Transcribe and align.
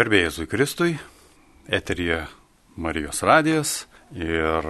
Garbėjai 0.00 0.46
Kristui, 0.48 0.94
eterija 1.68 2.22
Marijos 2.80 3.18
radijas 3.20 3.72
ir 4.16 4.64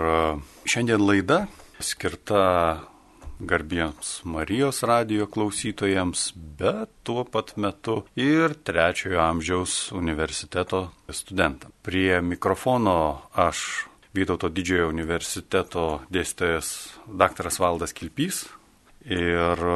šiandien 0.66 1.04
laida 1.04 1.44
skirta 1.78 2.40
garbiems 3.38 4.24
Marijos 4.26 4.82
radijo 4.82 5.28
klausytojams, 5.30 6.32
bet 6.34 6.90
tuo 7.06 7.22
pat 7.22 7.54
metu 7.62 8.00
ir 8.18 8.56
trečiojo 8.58 9.22
amžiaus 9.22 9.76
universiteto 9.94 10.88
studentams. 11.06 11.78
Prie 11.86 12.18
mikrofono 12.26 12.98
aš 13.30 13.86
Vytauto 14.10 14.50
didžiojo 14.50 14.90
universiteto 14.90 15.88
dėstytojas 16.10 16.74
dr. 17.06 17.54
Valdas 17.62 17.94
Kilpys 17.94 18.48
ir 19.06 19.68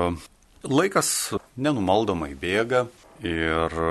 laikas 0.67 1.11
nenumaldomai 1.55 2.35
bėga 2.35 2.89
ir 3.23 3.83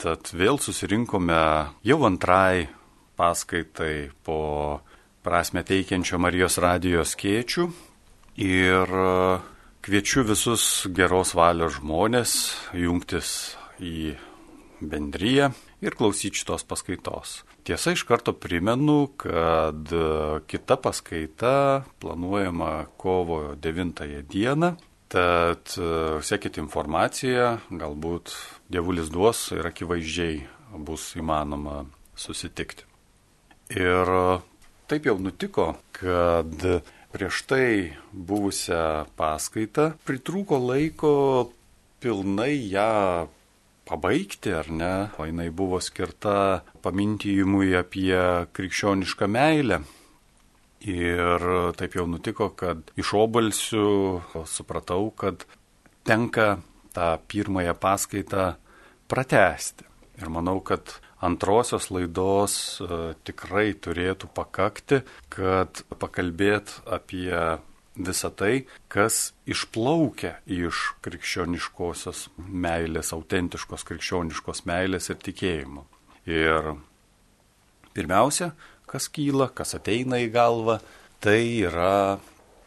Tad 0.00 0.30
vėl 0.32 0.56
susirinkome 0.56 1.36
jau 1.84 1.98
antrai 2.08 2.70
paskaitai 3.20 4.08
po 4.24 4.80
prasme 5.20 5.60
teikiančio 5.60 6.16
Marijos 6.16 6.56
radijos 6.64 7.12
skėčių 7.12 7.66
ir 8.40 8.94
kviečiu 9.84 10.24
visus 10.24 10.64
geros 10.96 11.34
valios 11.36 11.76
žmonės 11.76 12.32
jungtis 12.80 13.34
į 13.76 14.14
bendryją 14.80 15.52
ir 15.84 16.00
klausyti 16.00 16.40
šitos 16.40 16.64
paskaitos. 16.64 17.42
Tiesa, 17.68 17.92
iš 17.92 18.06
karto 18.08 18.32
primenu, 18.32 19.10
kad 19.20 19.92
kita 20.48 20.80
paskaita 20.80 21.84
planuojama 22.00 22.86
kovo 22.96 23.42
9 23.52 24.06
dieną 24.32 24.78
Tad 25.10 25.72
e, 25.74 25.86
sekite 26.22 26.62
informaciją, 26.62 27.56
galbūt 27.74 28.30
dievulis 28.70 29.10
duos 29.10 29.40
ir 29.56 29.66
akivaizdžiai 29.66 30.36
bus 30.86 31.08
įmanoma 31.18 31.80
susitikti. 32.14 32.86
Ir 33.74 34.12
e, 34.14 34.38
taip 34.86 35.10
jau 35.10 35.16
nutiko, 35.18 35.72
kad 35.98 36.54
prieš 37.10 37.42
tai 37.50 37.66
buvusią 38.14 39.10
paskaitą 39.18 39.90
pritrūko 40.06 40.62
laiko 40.62 41.12
pilnai 41.98 42.54
ją 42.70 43.26
pabaigti, 43.90 44.54
ar 44.54 44.70
ne? 44.70 44.94
O 45.18 45.26
jinai 45.26 45.50
buvo 45.50 45.82
skirta 45.82 46.62
pamintijimui 46.86 47.74
apie 47.74 48.46
krikščionišką 48.54 49.26
meilę 49.26 49.82
Ir 50.80 51.44
taip 51.76 51.96
jau 51.98 52.06
nutiko, 52.08 52.48
kad 52.56 52.88
iš 52.96 53.12
obalsių 53.18 53.84
supratau, 54.48 55.10
kad 55.12 55.44
tenka 56.08 56.54
tą 56.96 57.12
pirmąją 57.28 57.74
paskaitą 57.76 58.54
pratesti. 59.10 59.84
Ir 60.20 60.30
manau, 60.32 60.60
kad 60.64 60.98
antrosios 61.20 61.90
laidos 61.92 62.54
e, 62.80 63.00
tikrai 63.24 63.72
turėtų 63.76 64.28
pakakti, 64.36 65.02
kad 65.32 65.82
pakalbėt 66.00 66.72
apie 66.88 67.32
visą 68.00 68.30
tai, 68.32 68.64
kas 68.92 69.32
išplaukia 69.48 70.38
iš 70.48 70.82
krikščioniškosios 71.04 72.28
meilės, 72.38 73.12
autentiškos 73.16 73.84
krikščioniškos 73.88 74.64
meilės 74.68 75.10
ir 75.12 75.20
tikėjimo. 75.24 75.84
Ir 76.30 76.74
pirmiausia, 77.96 78.52
kas 78.90 79.08
kyla, 79.12 79.50
kas 79.54 79.76
ateina 79.78 80.18
į 80.20 80.30
galvą, 80.34 80.80
tai 81.22 81.40
yra 81.68 82.18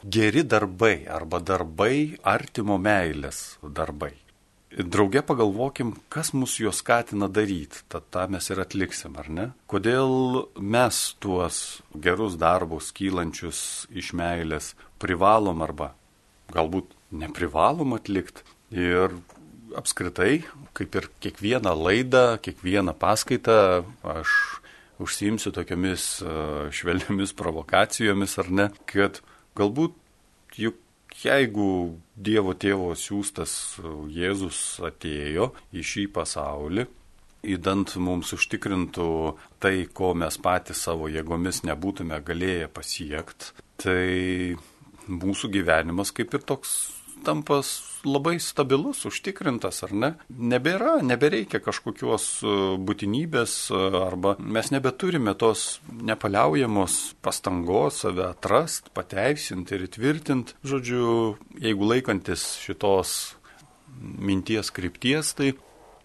geri 0.04 0.44
darbai 0.44 1.06
arba 1.08 1.40
darbai 1.40 2.18
artimo 2.24 2.78
meilės 2.80 3.58
darbai. 3.64 4.14
Drauge 4.74 5.22
pagalvokim, 5.22 5.92
kas 6.10 6.32
mus 6.34 6.56
juos 6.58 6.80
skatina 6.82 7.28
daryti, 7.30 7.84
tad 7.94 8.08
tą 8.10 8.24
mes 8.34 8.48
ir 8.50 8.62
atliksim, 8.64 9.14
ar 9.22 9.30
ne? 9.30 9.46
Kodėl 9.70 10.48
mes 10.58 11.02
tuos 11.22 11.60
gerus 11.94 12.40
darbus 12.42 12.90
kylančius 12.98 13.86
iš 13.94 14.16
meilės 14.18 14.72
privalom 14.98 15.62
arba 15.62 15.92
galbūt 16.54 16.90
neprivalom 17.14 17.94
atlikti 18.00 18.42
ir 18.74 19.14
apskritai, 19.78 20.42
kaip 20.74 20.98
ir 20.98 21.10
kiekvieną 21.22 21.74
laidą, 21.78 22.26
kiekvieną 22.42 22.98
paskaitą, 22.98 23.86
aš 24.02 24.34
užsiimsiu 25.02 25.54
tokiamis 25.56 26.06
švelniamis 26.76 27.34
provokacijomis 27.40 28.38
ar 28.44 28.52
ne, 28.54 28.70
kad 28.90 29.22
galbūt 29.58 29.96
juk 30.60 30.78
jeigu 31.22 32.00
Dievo 32.16 32.54
tėvo 32.58 32.94
siūstas 32.98 33.80
Jėzus 34.14 34.60
atėjo 34.84 35.52
į 35.74 35.86
šį 35.86 36.06
pasaulį, 36.16 36.86
įdant 37.54 37.96
mums 38.00 38.34
užtikrintų 38.38 39.08
tai, 39.62 39.76
ko 39.94 40.14
mes 40.18 40.38
patys 40.42 40.84
savo 40.88 41.10
jėgomis 41.12 41.64
nebūtume 41.68 42.20
galėję 42.26 42.70
pasiekti, 42.74 43.52
tai 43.82 44.56
mūsų 45.08 45.52
gyvenimas 45.58 46.14
kaip 46.16 46.34
ir 46.38 46.46
toks 46.48 46.76
tampa 47.26 47.62
labai 48.04 48.36
stabilus, 48.44 49.04
užtikrintas, 49.08 49.82
ar 49.88 49.94
ne? 49.96 50.10
Nebėra, 50.30 50.98
nebereikia 51.06 51.62
kažkokios 51.64 52.28
e, 52.44 52.56
būtinybės 52.84 53.56
e, 53.72 53.82
arba 54.04 54.36
mes 54.40 54.72
nebeturime 54.74 55.36
tos 55.40 55.80
nepaliaujamos 55.94 57.00
pastangos 57.24 58.04
save 58.04 58.28
atrast, 58.28 58.92
pateisinti 58.96 59.78
ir 59.78 59.88
įtvirtinti. 59.88 60.58
Žodžiu, 60.68 61.08
jeigu 61.64 61.90
laikantis 61.94 62.46
šitos 62.64 63.18
minties 64.00 64.72
krypties, 64.74 65.34
tai 65.38 65.54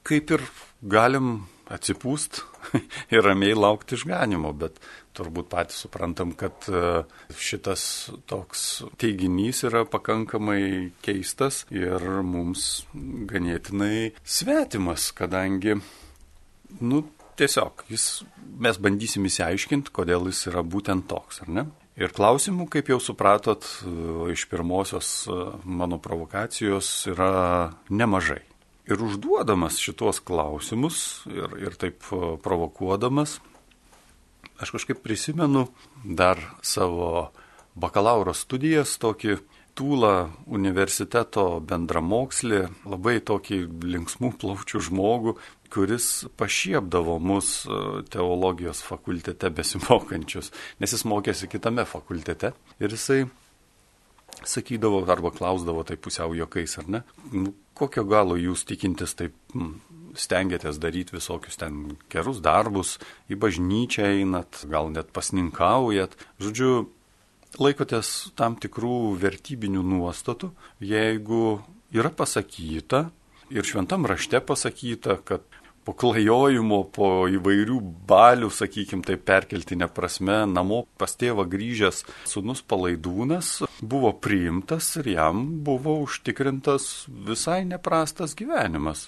kaip 0.06 0.30
ir 0.36 0.44
galim 0.82 1.48
atsipūst 1.72 2.42
ir 3.14 3.24
ramiai 3.24 3.56
laukti 3.56 3.98
išganimo, 3.98 4.52
bet 4.56 4.78
turbūt 5.18 5.50
patys 5.50 5.82
suprantam, 5.84 6.32
kad 6.38 6.68
e, 6.70 7.02
šitas 7.38 7.82
toks 8.30 8.64
teiginys 9.00 9.64
yra 9.68 9.84
pakankamai 9.88 10.92
keistas 11.04 11.64
ir 11.74 12.04
mums 12.24 12.86
ganėtinai 12.94 14.12
svetimas, 14.22 15.10
kadangi, 15.16 15.78
nu, 16.80 17.02
tiesiog 17.38 17.86
jis, 17.90 18.08
mes 18.58 18.78
bandysim 18.82 19.26
įsiaiškinti, 19.28 19.94
kodėl 19.94 20.30
jis 20.30 20.48
yra 20.52 20.64
būtent 20.66 21.08
toks, 21.10 21.42
ar 21.44 21.52
ne? 21.60 21.68
Ir 21.98 22.12
klausimų, 22.14 22.68
kaip 22.70 22.92
jau 22.92 23.00
supratot, 23.02 23.64
e, 23.82 23.90
iš 24.34 24.46
pirmosios 24.50 25.10
e, 25.26 25.38
mano 25.66 25.98
provokacijos 26.02 26.92
yra 27.10 27.32
nemažai. 27.90 28.44
Ir 28.88 29.02
užduodamas 29.04 29.76
šitos 29.82 30.22
klausimus 30.24 31.26
ir, 31.28 31.52
ir 31.60 31.76
taip 31.76 32.06
provokuodamas, 32.44 33.36
aš 34.56 34.72
kažkaip 34.78 35.02
prisimenu 35.04 35.66
dar 36.04 36.40
savo 36.64 37.28
bakalauro 37.76 38.34
studijas, 38.34 38.96
tokį 39.02 39.38
Tūlą 39.78 40.32
universiteto 40.50 41.60
bendramokslį, 41.62 42.64
labai 42.90 43.20
tokį 43.22 43.60
linksmų 43.92 44.32
plaučių 44.40 44.80
žmogų, 44.88 45.36
kuris 45.70 46.08
pašiepdavo 46.40 47.20
mus 47.22 47.52
teologijos 48.10 48.80
fakultete 48.82 49.52
besimokančius, 49.54 50.50
nes 50.82 50.96
jis 50.96 51.04
mokėsi 51.06 51.46
kitame 51.52 51.86
fakultete 51.86 52.56
ir 52.82 52.96
jisai 52.96 53.20
sakydavo 54.46 55.02
arba 55.10 55.32
klausdavo 55.34 55.82
tai 55.86 55.96
pusiau 55.96 56.34
jokais, 56.36 56.78
ar 56.78 56.88
ne? 56.88 57.02
Nu, 57.32 57.54
kokio 57.78 58.04
galo 58.08 58.36
jūs 58.38 58.64
tikintis 58.68 59.14
taip 59.18 59.34
mm, 59.54 59.72
stengiatės 60.18 60.80
daryti 60.82 61.16
visokius 61.16 61.58
ten 61.60 61.96
gerus 62.12 62.42
darbus, 62.44 62.96
į 63.30 63.38
bažnyčią 63.40 64.08
einat, 64.20 64.64
gal 64.70 64.90
net 64.94 65.12
pasninkaujat. 65.14 66.16
Žodžiu, 66.42 66.88
laikotės 67.58 68.32
tam 68.38 68.58
tikrų 68.60 69.14
vertybinių 69.20 69.84
nuostatų, 69.94 70.52
jeigu 70.84 71.60
yra 71.94 72.12
pasakyta 72.14 73.08
ir 73.54 73.64
šventam 73.64 74.04
rašte 74.08 74.40
pasakyta, 74.44 75.18
kad 75.24 75.44
po 75.88 75.94
klajojimo, 75.96 76.82
po 76.92 77.06
įvairių 77.32 77.78
balių, 78.08 78.50
sakykim, 78.52 79.00
tai 79.00 79.14
perkeltinė 79.16 79.86
prasme, 79.88 80.42
namo 80.44 80.82
pas 81.00 81.14
tėvą 81.16 81.46
grįžęs 81.48 82.02
sunus 82.28 82.60
palaidūnas 82.60 83.62
buvo 83.80 84.10
priimtas 84.12 84.90
ir 85.00 85.08
jam 85.14 85.46
buvo 85.64 85.94
užtikrintas 86.02 87.06
visai 87.08 87.62
neprastas 87.64 88.36
gyvenimas. 88.36 89.06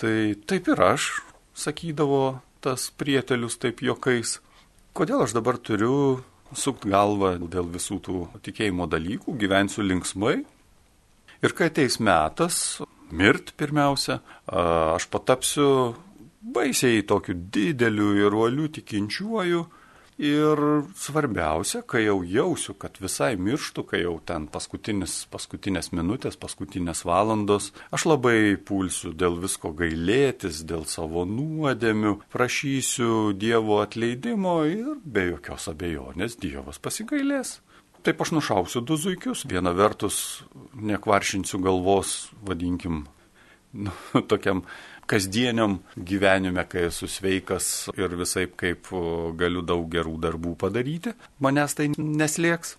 Tai 0.00 0.32
taip 0.48 0.72
ir 0.72 0.80
aš, 0.88 1.10
sakydavo 1.52 2.38
tas 2.64 2.88
prietelius 2.88 3.60
taip 3.60 3.84
jokais. 3.84 4.38
Kodėl 4.96 5.26
aš 5.26 5.36
dabar 5.36 5.60
turiu 5.60 6.24
sukt 6.56 6.88
galvą 6.88 7.36
dėl 7.44 7.68
visų 7.76 8.00
tų 8.08 8.24
tikėjimo 8.46 8.88
dalykų, 8.88 9.36
gyvensiu 9.36 9.84
linksmai. 9.84 10.38
Ir 11.44 11.52
kai 11.52 11.68
ateis 11.68 12.00
metas, 12.00 12.80
mirt 13.20 13.54
pirmiausia, 13.60 14.20
aš 14.48 15.06
patapsiu 15.12 15.68
baisiai 16.54 17.04
tokiu 17.08 17.38
dideliu 17.54 18.12
ir 18.20 18.36
uoliu 18.36 18.68
tikinčiuoju, 18.74 19.64
Ir 20.14 20.60
svarbiausia, 20.94 21.80
kai 21.82 22.04
jau 22.04 22.20
jausiu, 22.22 22.76
kad 22.78 22.94
visai 23.02 23.34
mirštu, 23.34 23.82
kai 23.82 24.04
jau 24.04 24.20
ten 24.22 24.46
paskutinės 24.46 25.90
minutės, 25.90 26.38
paskutinės 26.38 27.02
valandos, 27.02 27.72
aš 27.90 28.06
labai 28.06 28.54
pulsiu 28.54 29.10
dėl 29.10 29.40
visko 29.42 29.72
gailėtis, 29.74 30.62
dėl 30.62 30.86
savo 30.86 31.26
nuodėmių, 31.26 32.20
prašysiu 32.30 33.34
Dievo 33.34 33.80
atleidimo 33.82 34.60
ir 34.70 34.94
be 35.02 35.32
jokios 35.32 35.66
abejonės 35.74 36.38
Dievas 36.38 36.78
pasigailės. 36.78 37.58
Taip 38.04 38.20
aš 38.20 38.34
nušausiu 38.36 38.82
du 38.84 38.98
zuikius. 39.00 39.46
Viena 39.48 39.72
vertus 39.72 40.44
nekvaršinsiu 40.76 41.60
galvos, 41.64 42.28
vadinkim, 42.44 43.06
nu, 43.72 43.94
tokiam 44.30 44.60
kasdieniam 45.08 45.78
gyvenime, 45.96 46.66
kai 46.68 46.86
esu 46.90 47.08
sveikas 47.08 47.88
ir 47.96 48.12
visai 48.20 48.46
kaip 48.48 48.90
galiu 49.40 49.64
daug 49.64 49.88
gerų 49.92 50.18
darbų 50.20 50.54
padaryti, 50.60 51.14
manęs 51.40 51.76
tai 51.78 51.90
neslėgs. 51.96 52.76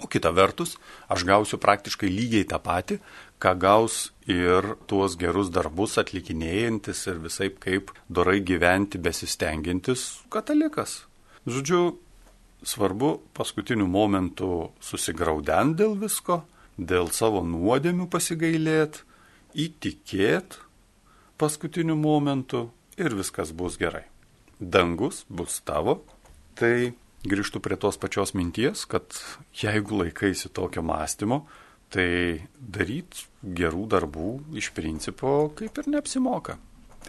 O 0.00 0.08
kita 0.08 0.32
vertus, 0.32 0.78
aš 1.12 1.26
gausiu 1.28 1.60
praktiškai 1.60 2.08
lygiai 2.08 2.46
tą 2.48 2.56
patį, 2.64 2.96
ką 3.36 3.52
gaus 3.60 3.96
ir 4.24 4.74
tuos 4.88 5.18
gerus 5.20 5.52
darbus 5.52 5.98
atlikinėjantis 6.00 7.04
ir 7.12 7.20
visai 7.20 7.50
kaip 7.52 7.92
dorai 8.08 8.40
gyventi 8.40 8.96
besistengintis 8.96 10.22
katalikas. 10.32 11.02
Žodžiu, 11.44 11.98
svarbu 12.62 13.18
paskutiniu 13.36 13.86
momentu 13.88 14.70
susigraudent 14.84 15.76
dėl 15.78 15.96
visko, 16.00 16.42
dėl 16.76 17.10
savo 17.14 17.42
nuodėmių 17.44 18.08
pasigailėti, 18.12 19.04
įtikėti 19.54 20.60
paskutiniu 21.40 21.96
momentu 21.96 22.68
ir 23.00 23.16
viskas 23.16 23.54
bus 23.56 23.78
gerai. 23.80 24.04
Dangus 24.60 25.24
bus 25.28 25.60
tavo, 25.64 26.02
tai 26.54 26.92
grįžtų 27.24 27.62
prie 27.64 27.76
tos 27.80 27.96
pačios 28.00 28.34
minties, 28.36 28.84
kad 28.88 29.16
jeigu 29.56 30.02
laikaisi 30.02 30.52
tokio 30.52 30.84
mąstymo, 30.84 31.44
tai 31.90 32.46
daryti 32.60 33.26
gerų 33.42 33.86
darbų 33.90 34.32
iš 34.60 34.70
principo 34.76 35.50
kaip 35.56 35.80
ir 35.80 35.88
neapsimoka. 35.96 36.58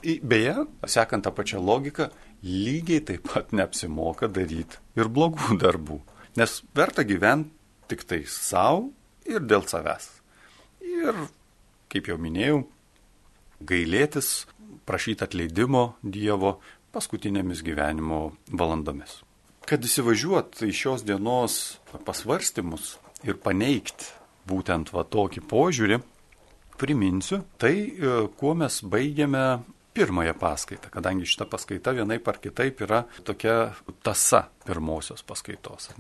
Beje, 0.02 0.56
sekant 0.88 1.26
tą 1.28 1.34
pačią 1.36 1.60
logiką, 1.62 2.08
lygiai 2.44 3.04
taip 3.06 3.28
pat 3.30 3.54
neapsimoka 3.56 4.30
daryti 4.32 4.80
ir 4.98 5.10
blogų 5.12 5.58
darbų. 5.64 6.02
Nes 6.40 6.62
verta 6.76 7.04
gyventi 7.04 7.52
tik 7.92 8.06
tai 8.08 8.22
savo 8.28 8.90
ir 9.28 9.44
dėl 9.44 9.66
savęs. 9.68 10.08
Ir, 10.82 11.18
kaip 11.92 12.08
jau 12.08 12.18
minėjau, 12.22 12.62
gailėtis, 13.68 14.46
prašyti 14.88 15.26
atleidimo 15.26 15.92
Dievo 16.02 16.56
paskutinėmis 16.96 17.62
gyvenimo 17.64 18.32
valandomis. 18.48 19.22
Kad 19.68 19.86
įsivažiuot 19.86 20.64
į 20.66 20.72
šios 20.76 21.06
dienos 21.08 21.60
pasvarstymus 22.08 22.96
ir 23.28 23.38
paneigti 23.44 24.10
būtent 24.50 24.90
va 24.96 25.06
tokį 25.06 25.44
požiūrį, 25.52 26.00
priminsiu 26.82 27.44
tai, 27.62 27.76
e, 27.94 28.14
kuo 28.40 28.56
mes 28.58 28.80
baigėme 28.82 29.44
pirmąją 29.94 30.34
paskaitą, 30.40 30.90
kadangi 30.94 31.28
šita 31.28 31.48
paskaita 31.52 31.94
vienaip 31.96 32.28
ar 32.28 32.40
kitaip 32.42 32.84
yra 32.86 33.04
tokia 33.28 33.74
tasa 34.04 34.48
pirmosios 34.66 35.24
paskaitos? 35.24 35.92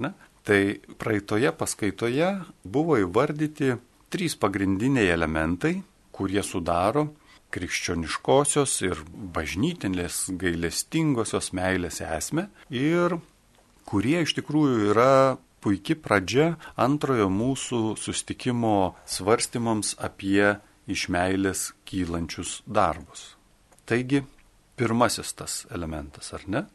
Tai 0.44 0.62
praeitoje 0.98 1.52
paskaitoje 1.54 2.30
buvo 2.64 2.98
įvardyti 3.02 3.76
trys 4.12 4.36
pagrindiniai 4.40 5.12
elementai, 5.14 5.82
kurie 6.12 6.44
sudaro 6.44 7.10
krikščioniškosios 7.52 8.78
ir 8.88 9.04
bažnytinės 9.36 10.24
gailestingosios 10.40 11.52
meilės 11.58 12.00
esmę 12.06 12.48
ir 12.72 13.18
kurie 13.88 14.22
iš 14.24 14.36
tikrųjų 14.40 14.92
yra 14.94 15.12
puikia 15.62 15.98
pradžia 16.00 16.48
antrojo 16.80 17.28
mūsų 17.32 17.82
sustikimo 18.00 18.96
svarstymams 19.06 19.94
apie 20.00 20.56
iš 20.88 21.08
meilės 21.14 21.70
kylančius 21.86 22.62
darbus. 22.66 23.36
Taigi, 23.90 24.24
pirmasis 24.80 25.34
tas 25.38 25.62
elementas, 25.74 26.32
ar 26.34 26.46
ne? 26.48 26.66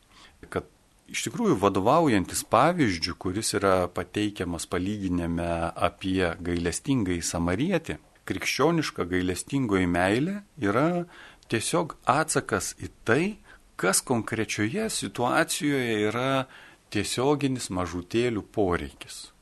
Kad 0.53 0.67
iš 1.11 1.26
tikrųjų 1.26 1.56
vadovaujantis 1.62 2.43
pavyzdžių, 2.50 3.14
kuris 3.23 3.55
yra 3.58 3.87
pateikiamas 3.93 4.67
palyginime 4.70 5.49
apie 5.88 6.32
gailestingai 6.43 7.20
samarietį, 7.23 7.99
krikščioniška 8.26 9.06
gailestingoji 9.11 9.87
meilė 9.91 10.41
yra 10.58 11.06
tiesiog 11.50 11.94
atsakas 12.11 12.75
į 12.82 12.91
tai, 13.06 13.23
kas 13.79 14.03
konkrečioje 14.03 14.88
situacijoje 14.91 15.97
yra 16.08 16.47
tiesioginis 16.91 17.70
mažutėlių 17.70 18.43
poreikis. 18.55 19.36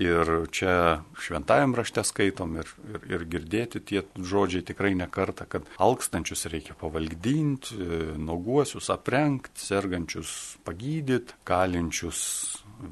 Ir 0.00 0.30
čia 0.48 1.02
šventajam 1.20 1.74
rašte 1.76 2.00
skaitom 2.08 2.54
ir, 2.56 2.70
ir, 2.88 3.02
ir 3.12 3.24
girdėti 3.28 3.82
tie 3.84 4.00
žodžiai 4.16 4.64
tikrai 4.64 4.94
nekarta, 4.96 5.44
kad 5.44 5.66
alkstančius 5.76 6.46
reikia 6.48 6.72
pavalgdinti, 6.80 7.76
nuoguosius 8.16 8.88
aprengti, 8.94 9.60
sergančius 9.60 10.32
pagydyti, 10.64 11.36
kalinčius 11.44 12.22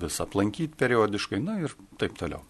vis 0.03 0.21
aplankyti 0.21 0.77
periodiškai, 0.77 1.41
na 1.41 1.57
ir 1.65 1.73
taip 1.97 2.19
toliau. 2.21 2.43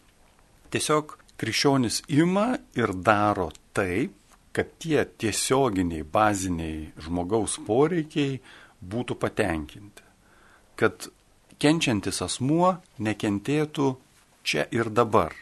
Tiesiog 0.75 1.15
krikščionis 1.39 2.03
ima 2.19 2.51
ir 2.75 2.97
daro 2.99 3.53
taip, 3.79 4.17
kad 4.51 4.75
tie 4.83 5.05
tiesioginiai, 5.07 6.03
baziniai 6.03 6.89
žmogaus 7.05 7.61
poreikiai 7.63 8.41
būtų 8.83 9.15
patenkinti. 9.23 10.03
Kad 10.79 11.07
kenčiantis 11.63 12.19
asmuo 12.27 12.75
nekentėtų 12.99 13.93
čia 14.49 14.67
ir 14.75 14.91
dabar. 14.91 15.35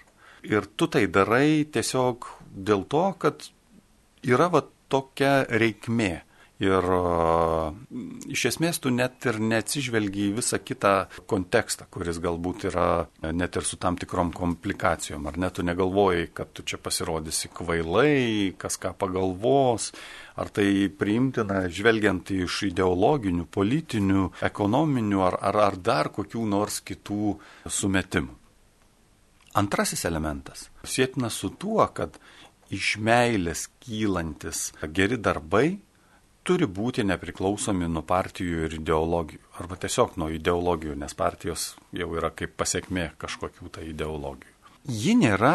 Ir 0.47 0.67
tu 0.79 0.87
tai 0.91 1.06
darai 1.11 1.67
tiesiog 1.73 2.31
dėl 2.69 2.87
to, 2.91 3.06
kad 3.23 3.49
yra 4.26 4.50
va 4.53 4.62
tokia 4.91 5.43
reikmė. 5.50 6.14
Ir 6.56 6.87
iš 8.32 8.47
esmės 8.49 8.79
tu 8.81 8.88
net 8.88 9.26
ir 9.29 9.37
neatsižvelgi 9.44 10.31
į 10.31 10.37
visą 10.38 10.56
kitą 10.64 10.93
kontekstą, 11.29 11.85
kuris 11.93 12.17
galbūt 12.25 12.64
yra 12.70 12.87
net 13.37 13.58
ir 13.61 13.67
su 13.69 13.76
tam 13.76 13.99
tikrom 14.00 14.31
komplikacijom. 14.32 15.29
Ar 15.29 15.37
net 15.37 15.58
tu 15.58 15.67
negalvoji, 15.69 16.31
kad 16.32 16.55
tu 16.56 16.64
čia 16.64 16.81
pasirodysi 16.81 17.53
kvailai, 17.53 18.55
kas 18.56 18.81
ką 18.81 18.94
pagalvos, 18.97 19.91
ar 20.41 20.49
tai 20.49 20.88
priimtina 20.88 21.67
žvelgiant 21.69 22.32
iš 22.38 22.62
ideologinių, 22.70 23.44
politinių, 23.53 24.25
ekonominių 24.49 25.23
ar, 25.29 25.41
ar, 25.53 25.62
ar 25.69 25.76
dar 25.76 26.12
kokių 26.17 26.49
nors 26.56 26.81
kitų 26.88 27.37
sumetimų. 27.69 28.45
Antrasis 29.56 30.05
elementas 30.05 30.67
sėtina 30.85 31.31
su 31.32 31.49
tuo, 31.56 31.81
kad 31.97 32.19
iš 32.69 32.97
meilės 33.00 33.67
kylantis 33.81 34.70
geri 34.93 35.17
darbai 35.17 35.79
turi 36.47 36.69
būti 36.69 37.06
nepriklausomi 37.06 37.88
nuo 37.91 38.03
partijų 38.06 38.67
ir 38.67 38.76
ideologijų. 38.79 39.41
Arba 39.63 39.79
tiesiog 39.81 40.19
nuo 40.20 40.29
ideologijų, 40.34 40.98
nes 41.01 41.17
partijos 41.17 41.70
jau 41.96 42.10
yra 42.19 42.31
kaip 42.36 42.53
pasiekmė 42.60 43.08
kažkokių 43.22 43.72
tai 43.79 43.89
ideologijų. 43.94 44.53
Ji 44.86 45.17
nėra, 45.19 45.55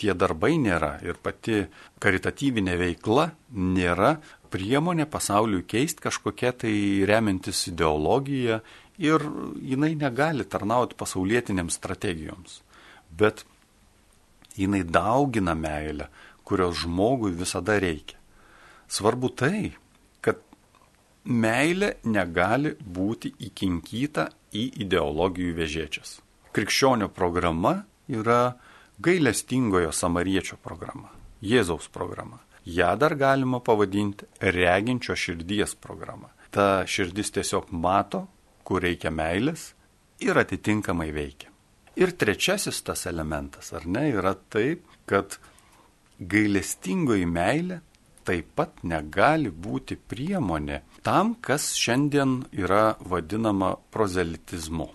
tie 0.00 0.16
darbai 0.18 0.56
nėra 0.58 0.96
ir 1.06 1.20
pati 1.22 1.66
karitatyvinė 2.02 2.74
veikla 2.80 3.28
nėra 3.54 4.16
priemonė 4.50 5.06
pasauliui 5.10 5.66
keisti 5.68 6.02
kažkokia 6.08 6.54
tai 6.64 6.74
remiantis 7.06 7.66
ideologija 7.70 8.62
ir 9.02 9.28
jinai 9.62 9.94
negali 9.98 10.46
tarnauti 10.46 10.96
pasaulietinėms 10.98 11.78
strategijoms. 11.78 12.63
Bet 13.18 13.44
jinai 14.58 14.82
daugina 14.84 15.54
meilę, 15.54 16.08
kurios 16.44 16.82
žmogui 16.82 17.32
visada 17.38 17.78
reikia. 17.80 18.18
Svarbu 18.88 19.30
tai, 19.38 19.72
meilė 21.24 21.94
negali 22.04 22.74
būti 22.78 23.32
įkinkyta 23.48 24.28
į 24.52 24.64
ideologijų 24.84 25.54
vežėčias. 25.56 26.18
Krikščionio 26.54 27.08
programa 27.08 27.84
yra 28.08 28.56
gailestingojo 29.02 29.92
samariečio 29.92 30.58
programa, 30.62 31.10
Jėzaus 31.42 31.88
programa. 31.88 32.38
Ja 32.64 32.94
dar 32.96 33.16
galima 33.16 33.60
pavadinti 33.60 34.28
reginčio 34.40 35.16
širdies 35.16 35.74
programa. 35.74 36.30
Ta 36.50 36.84
širdis 36.86 37.32
tiesiog 37.34 37.72
mato, 37.72 38.26
kur 38.64 38.84
reikia 38.84 39.10
meilės 39.10 39.72
ir 40.20 40.38
atitinkamai 40.38 41.10
veikia. 41.12 41.50
Ir 41.96 42.10
trečiasis 42.18 42.82
tas 42.82 43.06
elementas, 43.06 43.70
ar 43.76 43.86
ne, 43.86 44.08
yra 44.10 44.34
taip, 44.50 44.86
kad 45.06 45.36
gailestingoji 46.18 47.26
meilė 47.30 47.80
taip 48.24 48.50
pat 48.56 48.82
negali 48.88 49.50
būti 49.52 49.96
priemonė 50.10 50.80
tam, 51.06 51.34
kas 51.44 51.72
šiandien 51.78 52.40
yra 52.56 52.96
vadinama 53.04 53.74
prozelitizmu. 53.94 54.88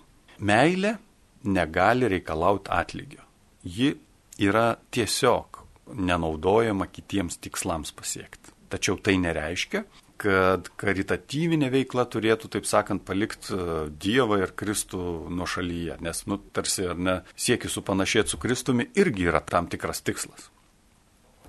Meilė 0.44 0.96
negali 1.44 2.08
reikalauti 2.10 2.72
atlygio. 2.74 3.24
Ji 3.64 3.94
yra 4.40 4.74
tiesiog 4.90 5.60
nenaudojama 5.94 6.88
kitiems 6.90 7.38
tikslams 7.42 7.92
pasiekti. 7.96 8.52
Tačiau 8.70 8.98
tai 9.02 9.16
nereiškia, 9.18 9.84
kad 10.20 10.68
karitatyvinė 10.80 11.70
veikla 11.72 12.04
turėtų, 12.12 12.50
taip 12.52 12.66
sakant, 12.68 13.04
palikti 13.08 13.54
e, 13.56 13.66
Dievą 14.02 14.40
ir 14.42 14.52
Kristų 14.58 15.02
nuo 15.32 15.46
šalyje, 15.48 15.96
nes, 16.04 16.24
nu, 16.28 16.36
tarsi, 16.52 16.84
ar 16.92 17.00
ne, 17.00 17.14
siekis 17.40 17.76
supanašėti 17.78 18.34
su 18.34 18.40
Kristumi 18.40 18.90
irgi 19.00 19.30
yra 19.30 19.40
tam 19.40 19.70
tikras 19.72 20.04
tikslas. 20.04 20.50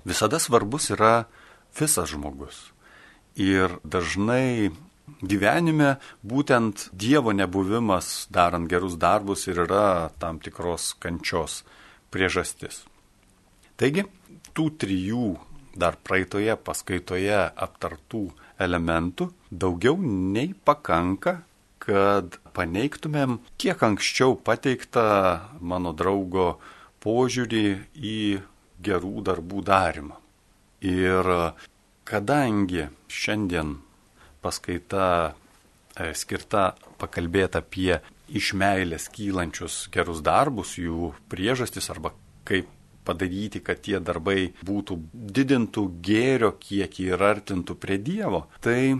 Visada 0.08 0.40
svarbus 0.42 0.88
yra 0.94 1.26
visas 1.78 2.10
žmogus. 2.14 2.64
Ir 3.38 3.76
dažnai 3.84 4.72
gyvenime 5.20 5.96
būtent 6.24 6.88
Dievo 6.92 7.32
nebuvimas 7.36 8.26
darant 8.32 8.68
gerus 8.70 8.96
darbus 9.00 9.46
ir 9.48 9.62
yra 9.66 10.10
tam 10.20 10.40
tikros 10.42 10.92
kančios 11.00 11.62
priežastis. 12.12 12.82
Taigi, 13.76 14.04
tų 14.56 14.68
trijų 14.80 15.28
dar 15.76 15.96
praeitoje 16.04 16.56
paskaitoje 16.60 17.38
aptartų 17.66 18.26
elementų 18.60 19.30
daugiau 19.50 19.96
nei 20.00 20.52
pakanka, 20.64 21.42
kad 21.82 22.38
paneigtumėm 22.54 23.40
kiek 23.58 23.82
anksčiau 23.82 24.36
pateiktą 24.38 25.04
mano 25.60 25.92
draugo 25.96 26.56
požiūrį 27.02 27.66
į 27.98 28.18
gerų 28.82 29.24
darbų 29.26 29.62
darimą. 29.66 30.18
Ir 30.82 31.26
kadangi 32.06 32.88
šiandien 33.10 33.76
paskaita 34.42 35.06
e, 35.30 36.12
skirta 36.18 36.72
pakalbėti 36.98 37.58
apie 37.60 37.98
iš 38.32 38.52
meilės 38.58 39.08
kylančius 39.12 39.86
gerus 39.94 40.22
darbus, 40.24 40.76
jų 40.78 41.12
priežastis 41.30 41.90
arba 41.92 42.14
kaip 42.48 42.70
padaryti, 43.06 43.62
kad 43.64 43.82
tie 43.84 43.98
darbai 44.00 44.52
būtų 44.66 44.98
didintų 45.12 45.86
gėrio 46.04 46.52
kiekį 46.62 47.08
ir 47.12 47.24
artintų 47.32 47.76
prie 47.82 47.98
Dievo, 48.02 48.46
tai 48.64 48.98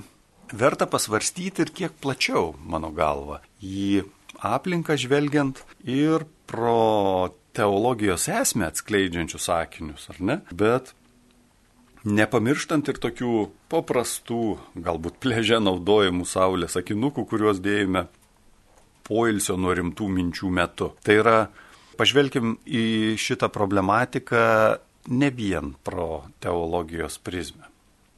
verta 0.53 0.89
pasvarstyti 0.91 1.65
ir 1.65 1.73
kiek 1.75 1.95
plačiau, 2.03 2.53
mano 2.59 2.93
galva, 2.95 3.41
į 3.63 4.05
aplinką 4.43 4.97
žvelgiant 4.99 5.63
ir 5.87 6.27
pro 6.51 7.31
teologijos 7.57 8.29
esmę 8.33 8.69
atskleidžiančius 8.71 9.47
sakinius, 9.49 10.09
ar 10.13 10.21
ne? 10.21 10.39
Bet 10.51 10.95
nepamirštant 12.05 12.89
ir 12.91 12.99
tokių 13.03 13.35
paprastų, 13.73 14.57
galbūt 14.75 15.21
pleže 15.23 15.61
naudojimų 15.63 16.27
saulės 16.29 16.77
akinukų, 16.81 17.27
kuriuos 17.31 17.61
dėjome 17.63 18.07
poilsio 19.07 19.59
nuo 19.61 19.75
rimtų 19.77 20.09
minčių 20.17 20.51
metu. 20.55 20.93
Tai 21.05 21.19
yra 21.21 21.37
Pažvelkim 21.99 22.57
į 22.65 23.15
šitą 23.21 23.51
problematiką 23.53 24.43
ne 25.13 25.29
vien 25.35 25.75
pro 25.85 26.25
teologijos 26.41 27.19
prizmę. 27.23 27.69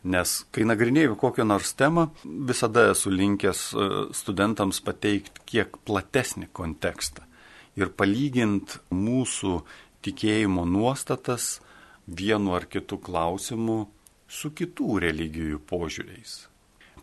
Nes 0.05 0.35
kai 0.53 0.67
nagrinėjau 0.69 1.17
kokią 1.17 1.47
nors 1.49 1.73
temą, 1.79 2.11
visada 2.25 2.91
esu 2.93 3.11
linkęs 3.11 3.61
e, 3.73 3.87
studentams 4.13 4.83
pateikti 4.85 5.47
kiek 5.49 5.79
platesnį 5.89 6.51
kontekstą 6.53 7.25
ir 7.81 7.91
palyginti 7.97 8.83
mūsų 8.93 9.59
tikėjimo 10.05 10.67
nuostatas 10.69 11.59
vienu 12.07 12.53
ar 12.55 12.69
kitu 12.69 13.01
klausimu 13.01 13.79
su 14.29 14.53
kitų 14.53 15.01
religijų 15.07 15.63
požiūriais 15.71 16.43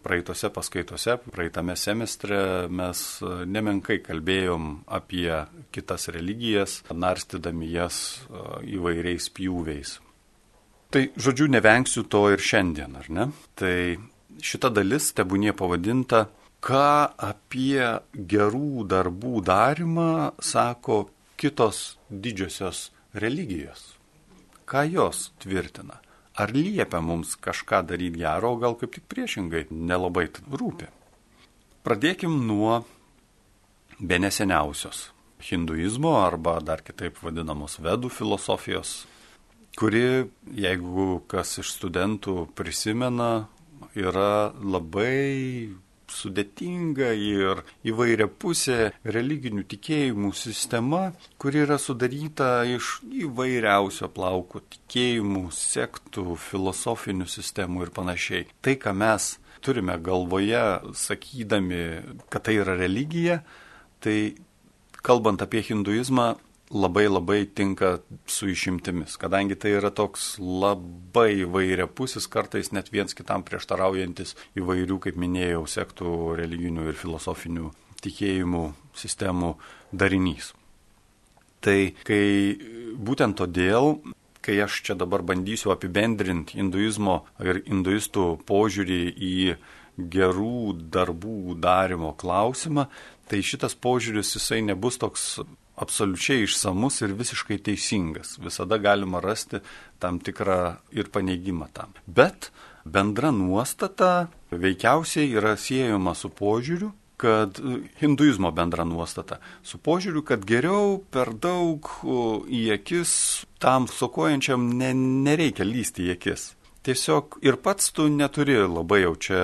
praeitose 0.04 0.50
paskaitose, 0.54 1.18
praeitame 1.32 1.76
semestre 1.80 2.68
mes 2.70 3.02
e, 3.22 3.32
nemenkai 3.46 4.00
kalbėjom 4.04 4.70
apie 5.00 5.30
kitas 5.74 6.10
religijas, 6.14 6.82
narstydami 6.92 7.72
jas 7.72 7.98
e, 8.28 8.46
įvairiais 8.78 9.30
pjūviais. 9.38 9.96
Tai, 10.92 11.06
žodžiu, 11.16 11.48
nevengsiu 11.48 12.04
to 12.12 12.26
ir 12.34 12.44
šiandien, 12.44 12.98
ar 13.00 13.08
ne? 13.14 13.30
Tai 13.56 13.76
šita 14.44 14.72
dalis 14.74 15.14
tebūnie 15.16 15.54
pavadinta, 15.56 16.26
ką 16.62 17.16
apie 17.32 17.88
gerų 18.14 18.86
darbų 18.92 19.42
darimą 19.48 20.12
sako 20.44 21.06
kitos 21.40 21.98
didžiosios 22.12 22.90
religijos. 23.14 23.96
Ką 24.70 24.86
jos 24.92 25.32
tvirtina? 25.42 25.98
Ar 26.40 26.52
liepia 26.56 27.02
mums 27.04 27.36
kažką 27.36 27.82
daryti 27.90 28.22
gero, 28.22 28.54
o 28.56 28.60
gal 28.62 28.78
kaip 28.80 28.94
tik 28.96 29.08
priešingai, 29.12 29.66
nelabai 29.72 30.30
rūpi. 30.32 30.88
Pradėkim 31.84 32.38
nuo 32.48 32.84
be 34.00 34.20
neseniausios 34.22 35.10
hinduizmo 35.42 36.14
arba 36.22 36.60
dar 36.62 36.84
kitaip 36.86 37.18
vadinamos 37.24 37.80
vedų 37.82 38.12
filosofijos, 38.14 39.06
kuri, 39.78 40.30
jeigu 40.56 41.22
kas 41.32 41.58
iš 41.62 41.74
studentų 41.78 42.46
prisimena, 42.56 43.48
yra 43.98 44.54
labai 44.62 45.74
sudėtinga 46.14 47.12
ir 47.18 47.64
įvairia 47.88 48.28
pusė 48.28 48.92
religinių 49.04 49.64
tikėjimų 49.72 50.32
sistema, 50.38 51.12
kuri 51.42 51.64
yra 51.66 51.80
sudaryta 51.82 52.62
iš 52.70 53.00
įvairiausio 53.26 54.12
plauko 54.14 54.64
tikėjimų, 54.76 55.48
sektų, 55.56 56.36
filosofinių 56.50 57.30
sistemų 57.30 57.88
ir 57.88 57.96
panašiai. 57.96 58.48
Tai, 58.62 58.78
ką 58.82 58.96
mes 58.98 59.34
turime 59.62 59.98
galvoje, 60.02 60.64
sakydami, 60.98 61.84
kad 62.34 62.48
tai 62.48 62.58
yra 62.62 62.76
religija, 62.80 63.42
tai 64.02 64.34
kalbant 65.06 65.42
apie 65.42 65.62
hinduizmą, 65.66 66.34
labai 66.74 67.08
labai 67.10 67.46
tinka 67.46 68.00
su 68.26 68.48
išimtimis, 68.52 69.18
kadangi 69.20 69.58
tai 69.60 69.76
yra 69.80 69.92
toks 69.92 70.38
labai 70.40 71.44
vairiapusis, 71.44 72.28
kartais 72.32 72.72
net 72.72 72.92
viens 72.94 73.16
kitam 73.18 73.44
prieštaraujantis 73.48 74.36
įvairių, 74.60 75.00
kaip 75.06 75.20
minėjau, 75.20 75.66
sektų 75.68 76.16
religinių 76.40 76.88
ir 76.92 77.00
filosofinių 77.00 77.72
tikėjimų 78.02 78.64
sistemų 78.98 79.54
darinys. 79.92 80.54
Tai 81.62 81.94
kai 82.08 82.58
būtent 82.98 83.38
todėl, 83.38 84.00
kai 84.42 84.58
aš 84.64 84.82
čia 84.88 84.98
dabar 84.98 85.22
bandysiu 85.22 85.74
apibendrinti 85.76 86.58
hinduizmo 86.58 87.22
ir 87.44 87.62
hinduistų 87.68 88.26
požiūrį 88.50 89.02
į 89.14 89.36
gerų 90.12 90.74
darbų 90.90 91.60
darimo 91.62 92.16
klausimą, 92.18 92.88
tai 93.30 93.44
šitas 93.46 93.76
požiūris 93.78 94.34
jisai 94.38 94.64
nebus 94.66 94.98
toks 94.98 95.42
absoliučiai 95.82 96.46
išsamus 96.46 97.02
ir 97.02 97.16
visiškai 97.18 97.58
teisingas. 97.66 98.38
Visada 98.42 98.78
galima 98.82 99.22
rasti 99.24 99.62
tam 100.00 100.20
tikrą 100.20 100.78
ir 100.96 101.10
paneigimą 101.14 101.72
tam. 101.74 101.94
Bet 102.06 102.52
bendra 102.86 103.32
nuostata 103.32 104.28
veikiausiai 104.52 105.32
yra 105.38 105.56
siejama 105.58 106.16
su 106.18 106.30
požiūriu, 106.30 106.92
kad 107.22 107.60
hinduizmo 108.02 108.50
bendra 108.52 108.86
nuostata, 108.88 109.38
su 109.64 109.78
požiūriu, 109.78 110.24
kad 110.26 110.46
geriau 110.48 110.98
per 111.14 111.30
daug 111.38 111.86
į 112.50 112.64
akis 112.80 113.12
tam 113.62 113.86
sokojančiam 113.86 114.72
ne, 114.80 114.90
nereikia 114.98 115.68
lysti 115.68 116.08
į 116.08 116.16
akis. 116.16 116.48
Tiesiog 116.82 117.38
ir 117.46 117.60
pats 117.62 117.92
tu 117.94 118.08
neturi 118.10 118.58
labai 118.66 119.04
jau 119.04 119.14
čia 119.22 119.44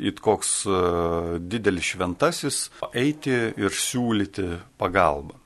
it 0.00 0.20
koks 0.24 0.64
e, 0.66 0.78
didelis 1.40 1.92
šventasis, 1.92 2.58
eiti 2.96 3.34
ir 3.60 3.74
siūlyti 3.74 4.46
pagalbą. 4.80 5.36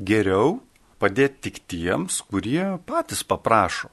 Geriau 0.00 0.58
padėti 1.00 1.48
tik 1.48 1.62
tiems, 1.70 2.20
kurie 2.28 2.64
patys 2.88 3.22
paprašo. 3.24 3.90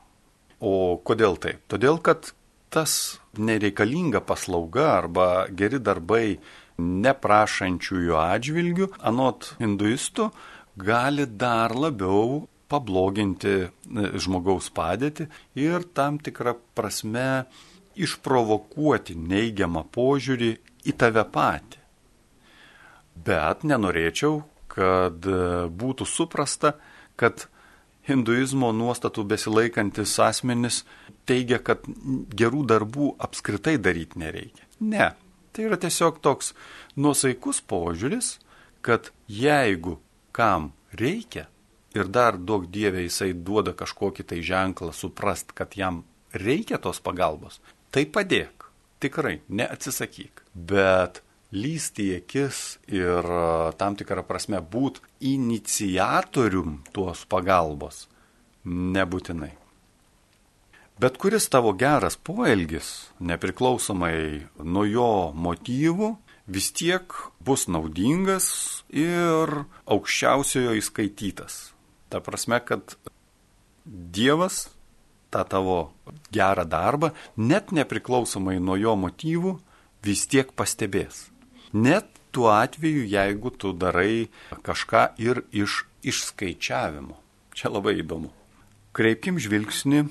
O 0.60 0.98
kodėl 1.06 1.38
taip? 1.38 1.62
Todėl, 1.70 2.02
kad 2.02 2.32
tas 2.74 3.20
nereikalinga 3.38 4.24
paslauga 4.26 4.90
arba 4.98 5.28
geri 5.54 5.80
darbai 5.80 6.40
neprašančiųjų 6.78 8.18
atžvilgių, 8.20 8.92
anot 9.06 9.54
hinduistų, 9.62 10.30
gali 10.78 11.26
dar 11.26 11.74
labiau 11.74 12.46
pabloginti 12.70 13.54
e, 13.64 13.70
žmogaus 14.20 14.70
padėtį 14.76 15.28
ir 15.64 15.88
tam 15.98 16.20
tikrą 16.22 16.58
prasme 16.78 17.48
išprovokuoti 18.06 19.16
neigiamą 19.18 19.86
požiūrį 19.94 20.52
į 20.88 20.96
tave 20.98 21.24
patį. 21.34 21.82
Bet 23.28 23.66
nenorėčiau, 23.68 24.44
kad 24.72 25.26
būtų 25.82 26.06
suprasta, 26.06 26.76
kad 27.18 27.48
hinduizmo 28.08 28.72
nuostatų 28.72 29.26
besilaikantis 29.34 30.14
asmenis 30.24 30.84
teigia, 31.28 31.60
kad 31.60 31.84
gerų 32.38 32.64
darbų 32.70 33.14
apskritai 33.24 33.76
daryti 33.82 34.22
nereikia. 34.22 34.68
Ne, 34.80 35.12
tai 35.52 35.68
yra 35.68 35.80
tiesiog 35.82 36.22
toks 36.24 36.54
nuosaikus 36.96 37.60
požiūris, 37.66 38.38
kad 38.86 39.12
jeigu 39.28 39.98
kam 40.32 40.72
reikia 40.94 41.48
ir 41.98 42.12
dar 42.14 42.38
daug 42.38 42.68
dievė 42.70 43.08
jisai 43.08 43.34
duoda 43.34 43.74
kažkokį 43.76 44.28
tai 44.32 44.44
ženklą 44.46 44.94
suprast, 44.94 45.52
kad 45.58 45.74
jam 45.76 46.04
reikia 46.32 46.78
tos 46.78 47.02
pagalbos, 47.04 47.60
tai 47.92 48.06
padėk, 48.06 48.68
tikrai, 49.04 49.40
neatsisakyk. 49.50 50.44
Bet 50.54 51.22
lysti 51.56 52.10
į 52.12 52.18
akis 52.22 52.62
ir 52.92 53.30
tam 53.80 53.96
tikrą 54.00 54.26
prasme 54.28 54.60
būt 54.62 55.00
inicijatorium 55.24 56.82
tuos 56.96 57.24
pagalbos 57.30 58.06
nebūtinai. 58.68 59.54
Bet 60.98 61.20
kuris 61.22 61.46
tavo 61.54 61.76
geras 61.78 62.18
poelgis, 62.18 63.12
nepriklausomai 63.22 64.48
nuo 64.66 64.86
jo 64.90 65.12
motyvų, 65.38 66.16
vis 66.50 66.72
tiek 66.74 67.14
bus 67.44 67.68
naudingas 67.70 68.48
ir 68.90 69.52
aukščiausiojo 69.86 70.74
įskaitytas. 70.80 71.60
Ta 72.10 72.24
prasme, 72.24 72.60
kad 72.66 72.98
Dievas 73.86 74.66
tą 75.34 75.44
tavo 75.48 75.80
gerą 76.34 76.66
darbą, 76.68 77.12
net 77.38 77.74
nepriklausomai 77.76 78.60
nuo 78.64 78.78
jo 78.80 78.96
motyvų, 79.00 79.58
vis 80.04 80.28
tiek 80.30 80.54
pastebės. 80.56 81.28
Net 81.74 82.08
tuo 82.32 82.52
atveju, 82.54 83.04
jeigu 83.10 83.52
tu 83.52 83.74
darai 83.74 84.30
kažką 84.64 85.10
ir 85.20 85.44
iš 85.52 85.84
išskaičiavimo. 86.08 87.18
Čia 87.58 87.72
labai 87.74 87.98
įdomu. 88.02 88.30
Kreipkim 88.96 89.40
žvilgsnį 89.42 90.06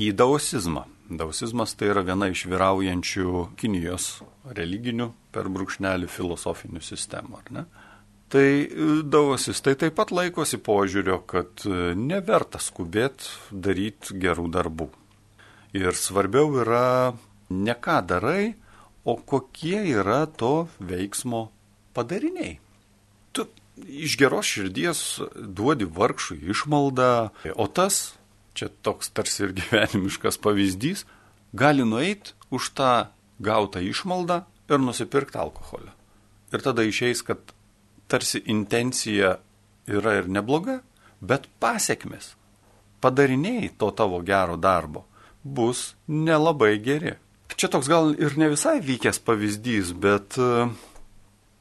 į 0.00 0.10
daosizmą. 0.18 0.86
Daosizmas 1.10 1.74
tai 1.74 1.90
yra 1.90 2.04
viena 2.06 2.28
iš 2.30 2.44
vyraujančių 2.50 3.46
Kinijos 3.58 4.20
religinių 4.54 5.08
per 5.34 5.48
brūkšnelį 5.50 6.10
filosofinių 6.10 6.82
sistemų, 6.84 7.40
ar 7.40 7.54
ne? 7.54 7.64
Tai 8.30 8.46
e, 8.46 8.68
daosistai 9.10 9.74
taip 9.74 9.96
pat 9.98 10.12
laikosi 10.14 10.60
požiūrio, 10.62 11.18
kad 11.26 11.64
e, 11.66 11.92
neverta 11.98 12.60
skubėti 12.62 13.26
daryti 13.50 14.14
gerų 14.22 14.46
darbų. 14.54 14.86
Ir 15.74 15.98
svarbiau 15.98 16.52
yra 16.62 17.14
ne 17.50 17.74
ką 17.74 17.98
darai, 18.06 18.54
o 19.02 19.16
kokie 19.16 19.82
yra 19.96 20.22
to 20.30 20.68
veiksmo 20.78 21.48
padariniai. 21.96 22.58
Tu 23.34 23.46
iš 24.06 24.14
geros 24.20 24.46
širdies 24.46 25.02
duodi 25.34 25.88
vargšui 25.90 26.38
išmaldą, 26.54 27.12
o 27.54 27.66
tas 27.66 28.02
čia 28.54 28.70
toks 28.86 29.10
tarsi 29.14 29.48
ir 29.48 29.56
gyvenimiškas 29.58 30.38
pavyzdys, 30.42 31.06
gali 31.50 31.82
nueiti 31.82 32.36
už 32.54 32.74
tą 32.78 32.92
gautą 33.42 33.82
išmaldą 33.82 34.44
ir 34.70 34.82
nusipirkti 34.82 35.38
alkoholio. 35.40 35.90
Ir 36.54 36.62
tada 36.62 36.86
išeis, 36.86 37.22
kad 37.26 37.54
tarsi 38.10 38.42
intencija 38.50 39.36
yra 39.90 40.18
ir 40.20 40.28
nebloga, 40.28 40.80
bet 41.20 41.48
pasiekmes, 41.62 42.34
padariniai 43.00 43.72
to 43.78 43.90
tavo 43.96 44.20
gero 44.26 44.56
darbo 44.60 45.06
bus 45.42 45.94
nelabai 46.06 46.76
geri. 46.84 47.16
Čia 47.56 47.68
toks 47.72 47.88
gal 47.90 48.12
ir 48.14 48.36
ne 48.38 48.50
visai 48.52 48.78
vykęs 48.84 49.18
pavyzdys, 49.24 49.92
bet 50.00 50.36
uh, 50.40 50.70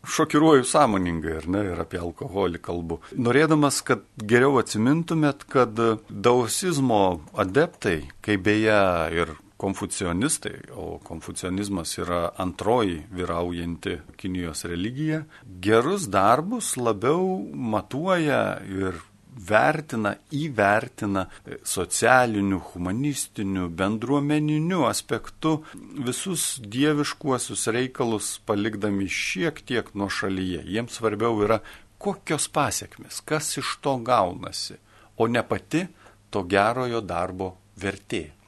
šokiruoju 0.08 0.64
sąmoningai, 0.64 1.36
ar 1.42 1.48
ne, 1.52 1.64
ir 1.74 1.82
apie 1.82 2.00
alkoholį 2.00 2.62
kalbu. 2.64 3.00
Norėdamas, 3.20 3.82
kad 3.86 4.06
geriau 4.18 4.60
atsimintumėt, 4.62 5.46
kad 5.52 5.80
dausizmo 6.10 7.20
adeptai, 7.40 8.02
kaip 8.26 8.46
beje 8.48 8.80
ir 9.16 9.36
konfucionistai, 9.60 10.72
o 10.72 11.00
konfucionizmas 11.04 11.98
yra 12.00 12.30
antroji 12.40 13.02
vyraujanti 13.12 13.98
Kinijos 14.16 14.64
religija, 14.72 15.26
gerus 15.62 16.08
darbus 16.08 16.78
labiau 16.78 17.42
matuoja 17.54 18.42
ir 18.64 19.02
vertina, 19.50 20.16
įvertina 20.36 21.26
socialiniu, 21.64 22.60
humanistiniu, 22.72 23.68
bendruomeniniu 23.82 24.86
aspektu 24.90 25.60
visus 26.08 26.58
dieviškuosius 26.64 27.68
reikalus 27.76 28.32
palikdami 28.46 29.08
šiek 29.08 29.62
tiek 29.66 29.94
nuo 29.96 30.10
šalyje. 30.10 30.64
Jiems 30.66 31.00
svarbiau 31.00 31.40
yra, 31.46 31.60
kokios 32.00 32.48
pasiekmes, 32.48 33.22
kas 33.28 33.58
iš 33.60 33.78
to 33.84 33.98
gaunasi, 34.08 34.80
o 35.18 35.28
ne 35.28 35.44
pati 35.44 35.86
to 36.32 36.44
gerojo 36.48 37.02
darbo 37.04 37.56
vertė. 37.80 38.39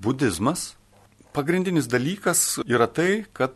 Budizmas 0.00 0.74
pagrindinis 1.36 1.88
dalykas 1.90 2.60
yra 2.64 2.86
tai, 2.88 3.24
kad 3.36 3.52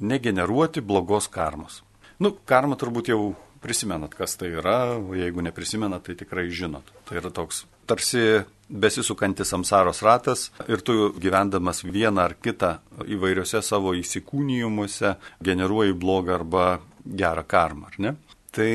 negeneruoti 0.00 0.80
blogos 0.80 1.28
karmos. 1.28 1.82
Nu, 2.18 2.32
karma 2.48 2.78
turbūt 2.80 3.10
jau 3.12 3.34
prisimenat, 3.64 4.14
kas 4.16 4.36
tai 4.40 4.50
yra, 4.58 4.96
o 4.96 5.16
jeigu 5.16 5.44
neprisimenat, 5.44 6.06
tai 6.06 6.16
tikrai 6.20 6.46
žinot. 6.52 6.88
Tai 7.08 7.18
yra 7.20 7.32
toks 7.32 7.64
tarsi 7.88 8.44
besisukantis 8.68 9.50
samsaros 9.52 10.00
ratas 10.04 10.48
ir 10.68 10.80
tu 10.80 11.12
gyvendamas 11.20 11.82
vieną 11.84 12.24
ar 12.24 12.34
kitą 12.40 12.78
įvairiose 13.04 13.60
savo 13.64 13.92
įsikūnijimuose 13.96 15.14
generuoji 15.44 15.96
blogą 16.00 16.38
arba 16.38 16.66
gerą 17.04 17.44
karmą, 17.44 17.92
ar 17.92 18.00
ne? 18.00 18.14
Tai 18.54 18.70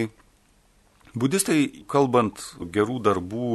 budistai, 1.18 1.86
kalbant 1.90 2.42
gerų 2.60 3.00
darbų 3.10 3.54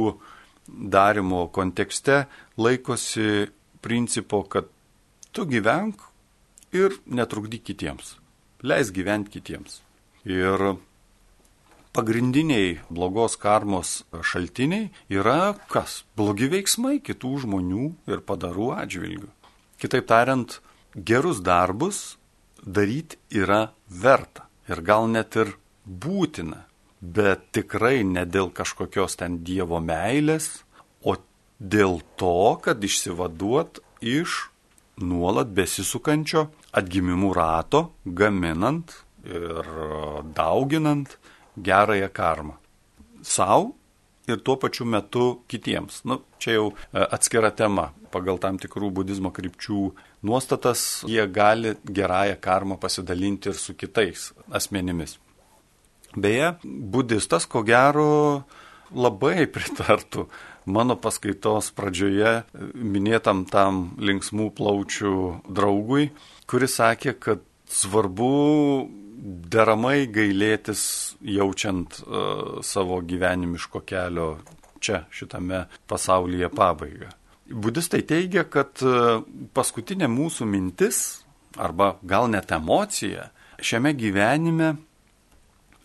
darimo 0.67 1.47
kontekste, 1.53 2.25
laikosi 2.57 3.47
principo, 3.81 4.43
kad 4.43 4.67
tu 5.31 5.45
gyvenk 5.45 6.01
ir 6.73 6.97
netrukdyk 7.05 7.63
kitiems. 7.63 8.15
Leis 8.65 8.91
gyventi 8.91 9.37
kitiems. 9.37 9.81
Ir 10.25 10.75
pagrindiniai 11.95 12.79
blogos 12.89 13.37
karmos 13.37 14.01
šaltiniai 14.11 14.89
yra 15.13 15.53
kas? 15.71 16.03
Blogi 16.17 16.49
veiksmai 16.51 16.97
kitų 17.05 17.45
žmonių 17.45 17.85
ir 18.09 18.23
padarų 18.25 18.71
atžvilgių. 18.79 19.29
Kitaip 19.79 20.07
tariant, 20.09 20.59
gerus 20.95 21.43
darbus 21.45 22.17
daryti 22.65 23.19
yra 23.29 23.69
verta 23.87 24.47
ir 24.71 24.81
gal 24.81 25.07
net 25.11 25.35
ir 25.37 25.53
būtina, 25.85 26.65
bet 27.01 27.51
tikrai 27.55 28.03
ne 28.07 28.25
dėl 28.25 28.51
kažkokios 28.55 29.17
ten 29.19 29.39
Dievo 29.45 29.79
meilės, 29.83 30.63
o 31.03 31.15
dėl 31.59 32.01
to, 32.19 32.57
kad 32.63 32.83
išsivaduot 32.83 33.79
iš 34.01 34.45
nuolat 35.01 35.51
besisukančio 35.55 36.47
atgimimų 36.75 37.33
rato, 37.35 37.89
gaminant 38.05 38.93
ir 39.25 39.71
dauginant 40.35 41.17
gerąją 41.57 42.09
karmą. 42.13 42.55
Sau 43.23 43.73
ir 44.27 44.41
tuo 44.41 44.55
pačiu 44.57 44.85
metu 44.85 45.41
kitiems. 45.49 46.03
Nu, 46.05 46.21
čia 46.39 46.57
jau 46.57 46.67
e, 46.73 47.01
atskira 47.03 47.51
tema. 47.51 47.91
Pagal 48.13 48.39
tam 48.39 48.57
tikrų 48.61 48.91
budizmo 48.95 49.31
krypčių 49.35 49.79
nuostatas 50.25 51.03
jie 51.09 51.25
gali 51.27 51.75
gerąją 51.85 52.37
karmą 52.41 52.79
pasidalinti 52.79 53.51
ir 53.51 53.59
su 53.59 53.75
kitais 53.75 54.31
asmenimis. 54.49 55.17
Beje, 56.15 56.53
budistas, 56.63 57.47
ko 57.49 57.63
gero, 57.67 58.43
labai 58.95 59.47
pritartų 59.51 60.27
mano 60.65 60.95
paskaitos 60.97 61.69
pradžioje 61.75 62.43
minėtam 62.73 63.45
tam 63.49 63.95
linksmų 64.01 64.49
plaučių 64.57 65.15
draugui, 65.45 66.09
kuris 66.49 66.79
sakė, 66.79 67.15
kad 67.19 67.43
svarbu 67.69 68.31
deramai 69.51 70.05
gailėtis 70.11 71.15
jaučiant 71.21 71.99
uh, 72.03 72.61
savo 72.65 72.99
gyvenimiško 73.01 73.81
kelio 73.87 74.35
čia, 74.83 75.05
šitame 75.09 75.65
pasaulyje 75.89 76.49
pabaigą. 76.53 77.11
Budistai 77.45 78.01
teigia, 78.05 78.45
kad 78.49 78.81
uh, 78.85 79.21
paskutinė 79.53 80.09
mūsų 80.11 80.49
mintis, 80.49 81.01
arba 81.57 81.95
gal 82.05 82.29
net 82.29 82.51
emocija, 82.53 83.29
šiame 83.61 83.95
gyvenime 83.97 84.75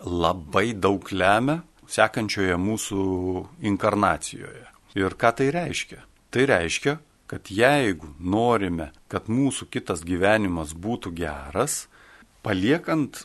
labai 0.05 0.73
daug 0.75 1.05
lemia 1.13 1.61
sekančioje 1.91 2.57
mūsų 2.61 3.03
inkarnacijoje. 3.71 4.67
Ir 4.99 5.15
ką 5.19 5.33
tai 5.39 5.51
reiškia? 5.55 6.01
Tai 6.31 6.47
reiškia, 6.51 6.97
kad 7.31 7.51
jeigu 7.51 8.13
norime, 8.19 8.91
kad 9.11 9.31
mūsų 9.31 9.69
kitas 9.71 10.03
gyvenimas 10.07 10.75
būtų 10.75 11.13
geras, 11.19 11.85
paliekant 12.47 13.25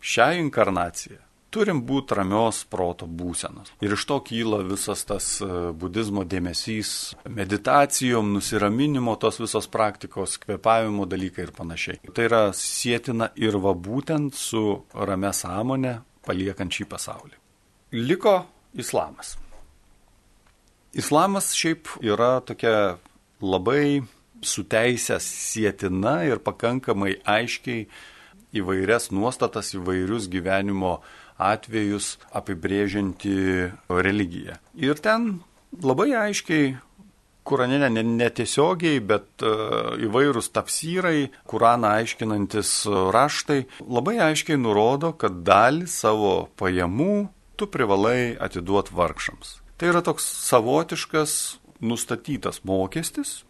šią 0.00 0.32
inkarnaciją 0.44 1.20
turim 1.52 1.82
būti 1.84 2.16
ramios 2.16 2.62
proto 2.72 3.06
būsenos. 3.06 3.72
Ir 3.84 3.94
iš 3.96 4.06
to 4.08 4.18
kyla 4.24 4.62
visas 4.64 5.04
tas 5.08 5.26
e, 5.44 5.48
budizmo 5.76 6.24
dėmesys 6.24 6.92
meditacijom, 7.28 8.32
nusiraminimo, 8.38 9.18
tos 9.20 9.40
visos 9.42 9.68
praktikos, 9.72 10.38
kvepavimo 10.42 11.06
dalykai 11.10 11.46
ir 11.46 11.52
panašiai. 11.56 12.00
Tai 12.08 12.28
yra 12.28 12.42
sėtina 12.56 13.32
ir 13.36 13.60
va 13.60 13.74
būtent 13.76 14.38
su 14.38 14.64
ramia 14.96 15.34
sąmonė 15.36 15.98
paliekant 16.26 16.72
šį 16.72 16.88
pasaulį. 16.90 17.38
Liko 17.92 18.42
islamas. 18.78 19.36
Islamas 20.92 21.52
šiaip 21.56 21.88
yra 22.04 22.40
tokia 22.44 22.98
labai 23.40 24.02
suteisęs 24.44 25.24
sėtina 25.24 26.22
ir 26.28 26.42
pakankamai 26.42 27.16
aiškiai 27.24 27.86
įvairias 28.52 29.10
nuostatas, 29.14 29.72
įvairius 29.76 30.28
gyvenimo 30.32 30.98
atvejus 31.40 32.18
apibrėžianti 32.36 33.36
religija. 33.88 34.58
Ir 34.76 35.00
ten 35.00 35.40
labai 35.80 36.12
aiškiai 36.26 36.74
Kurane 37.42 37.90
netiesiogiai, 37.90 39.00
ne 39.00 39.06
bet 39.06 39.42
uh, 39.42 39.94
įvairūs 39.98 40.52
tafsyrai, 40.54 41.30
Kuraną 41.50 41.96
aiškinantis 41.98 42.74
raštai 42.86 43.64
labai 43.82 44.18
aiškiai 44.30 44.60
nurodo, 44.60 45.12
kad 45.18 45.42
dalį 45.46 45.88
savo 45.90 46.34
pajamų 46.60 47.16
tu 47.58 47.66
privalai 47.66 48.36
atiduoti 48.40 48.94
vargšams. 48.94 49.56
Tai 49.78 49.90
yra 49.90 50.02
toks 50.06 50.26
savotiškas 50.46 51.32
nustatytas 51.82 52.62
mokestis. 52.64 53.42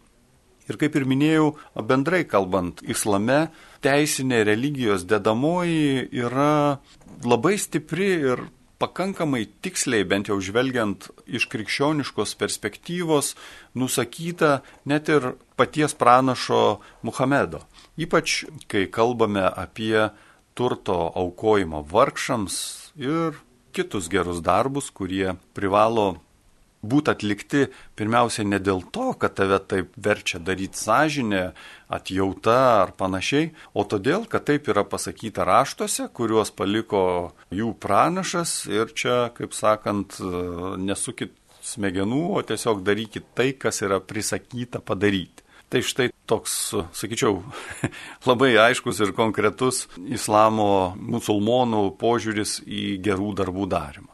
Ir 0.69 0.79
kaip 0.79 0.95
ir 0.95 1.05
minėjau, 1.07 1.47
bendrai 1.89 2.23
kalbant, 2.29 2.79
islame 2.87 3.49
teisinė 3.83 4.45
religijos 4.47 5.03
dedamoji 5.05 6.07
yra 6.23 6.79
labai 7.27 7.57
stipri 7.59 8.09
ir 8.31 8.45
pakankamai 8.83 9.45
tiksliai, 9.63 10.03
bent 10.03 10.27
jau 10.27 10.35
žvelgiant 10.43 11.07
iš 11.23 11.47
krikščioniškos 11.51 12.35
perspektyvos, 12.39 13.31
nusakyta 13.79 14.57
net 14.89 15.07
ir 15.13 15.33
paties 15.55 15.95
pranašo 15.95 16.81
Muhamedo. 17.07 17.63
Ypač, 17.95 18.43
kai 18.67 18.89
kalbame 18.91 19.45
apie 19.47 20.09
turto 20.57 20.97
aukojimą 21.15 21.85
vargšams 21.93 22.57
ir 22.99 23.39
kitus 23.73 24.11
gerus 24.11 24.43
darbus, 24.43 24.91
kurie 24.91 25.37
privalo 25.55 26.19
būti 26.83 27.13
atlikti 27.13 27.67
pirmiausia 27.97 28.45
ne 28.47 28.59
dėl 28.59 28.83
to, 28.93 29.11
kad 29.19 29.35
tave 29.39 29.59
taip 29.59 29.93
verčia 29.95 30.41
daryti 30.43 30.79
sąžinę, 30.79 31.43
atjauta 31.93 32.57
ar 32.81 32.93
panašiai, 32.97 33.51
o 33.73 33.85
todėl, 33.87 34.27
kad 34.29 34.45
taip 34.49 34.67
yra 34.71 34.83
pasakyta 34.87 35.45
raštuose, 35.47 36.09
kuriuos 36.13 36.51
paliko 36.55 37.03
jų 37.53 37.71
pranašas 37.79 38.63
ir 38.71 38.91
čia, 38.97 39.29
kaip 39.37 39.55
sakant, 39.55 40.19
nesukit 40.81 41.35
smegenų, 41.63 42.23
o 42.37 42.43
tiesiog 42.43 42.83
darykit 42.83 43.31
tai, 43.37 43.53
kas 43.55 43.81
yra 43.85 44.01
prisakyta 44.03 44.83
padaryti. 44.83 45.43
Tai 45.73 45.81
štai 45.81 46.11
toks, 46.29 46.55
sakyčiau, 46.93 47.39
labai 48.29 48.51
aiškus 48.61 48.99
ir 49.01 49.13
konkretus 49.17 49.87
islamo 50.05 50.93
musulmonų 50.99 51.87
požiūris 52.01 52.59
į 52.67 52.83
gerų 53.01 53.31
darbų 53.39 53.65
darimą. 53.71 54.11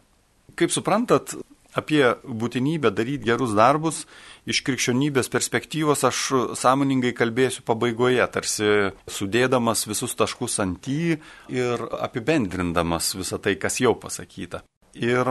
Kaip 0.60 0.72
suprantat, 0.72 1.36
apie 1.80 2.04
būtinybę 2.24 2.92
daryti 2.96 3.28
gerus 3.30 3.56
darbus 3.58 4.04
iš 4.50 4.62
krikščionybės 4.68 5.30
perspektyvos 5.32 6.04
aš 6.08 6.22
sąmoningai 6.60 7.14
kalbėsiu 7.18 7.64
pabaigoje, 7.68 8.24
tarsi 8.34 8.70
sudėdamas 9.12 9.86
visus 9.90 10.16
taškus 10.20 10.60
ant 10.64 10.90
į 10.90 11.18
ir 11.54 11.86
apibendrindamas 12.00 13.14
visą 13.20 13.40
tai, 13.42 13.56
kas 13.62 13.80
jau 13.84 13.96
pasakyta. 14.00 14.64
Ir, 14.98 15.28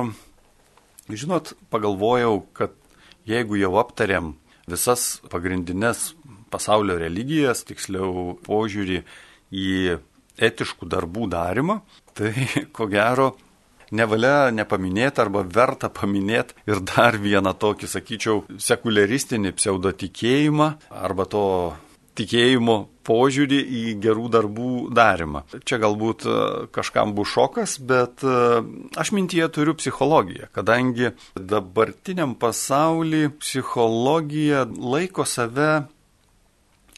žinot, 1.11 1.55
pagalvojau, 1.73 2.43
kad 2.55 2.77
jeigu 3.29 3.59
jau 3.59 3.75
aptarėm 3.81 4.37
visas 4.69 5.19
pagrindinės 5.33 6.13
pasaulio 6.53 6.97
religijas, 7.01 7.65
tiksliau 7.69 8.39
požiūrį 8.47 9.03
į 9.53 9.99
etiškų 10.39 10.89
darbų 10.89 11.29
darimą, 11.33 11.81
tai 12.17 12.33
ko 12.77 12.87
gero 12.91 13.33
nevalia 13.91 14.51
nepaminėti 14.55 15.23
arba 15.25 15.43
verta 15.43 15.91
paminėti 15.93 16.57
ir 16.69 16.83
dar 16.85 17.19
vieną 17.21 17.55
tokį, 17.59 17.91
sakyčiau, 17.91 18.45
sekuliaristinį 18.61 19.55
pseudotikėjimą 19.59 20.73
arba 21.03 21.29
to 21.29 21.45
tikėjimo 22.19 22.79
požiūrį 23.09 23.59
į 23.63 23.83
gerų 24.03 24.27
darbų 24.35 24.71
darimą. 24.95 25.45
Čia 25.65 25.79
galbūt 25.81 26.27
e, 26.27 26.39
kažkam 26.75 27.15
bus 27.17 27.31
šokas, 27.33 27.79
bet 27.81 28.25
e, 28.27 28.35
aš 29.01 29.13
mintyje 29.17 29.49
turiu 29.55 29.77
psichologiją, 29.79 30.51
kadangi 30.55 31.15
dabartiniam 31.39 32.35
pasaulyje 32.41 33.33
psichologija 33.39 34.67
laiko 34.69 35.25
save 35.29 35.87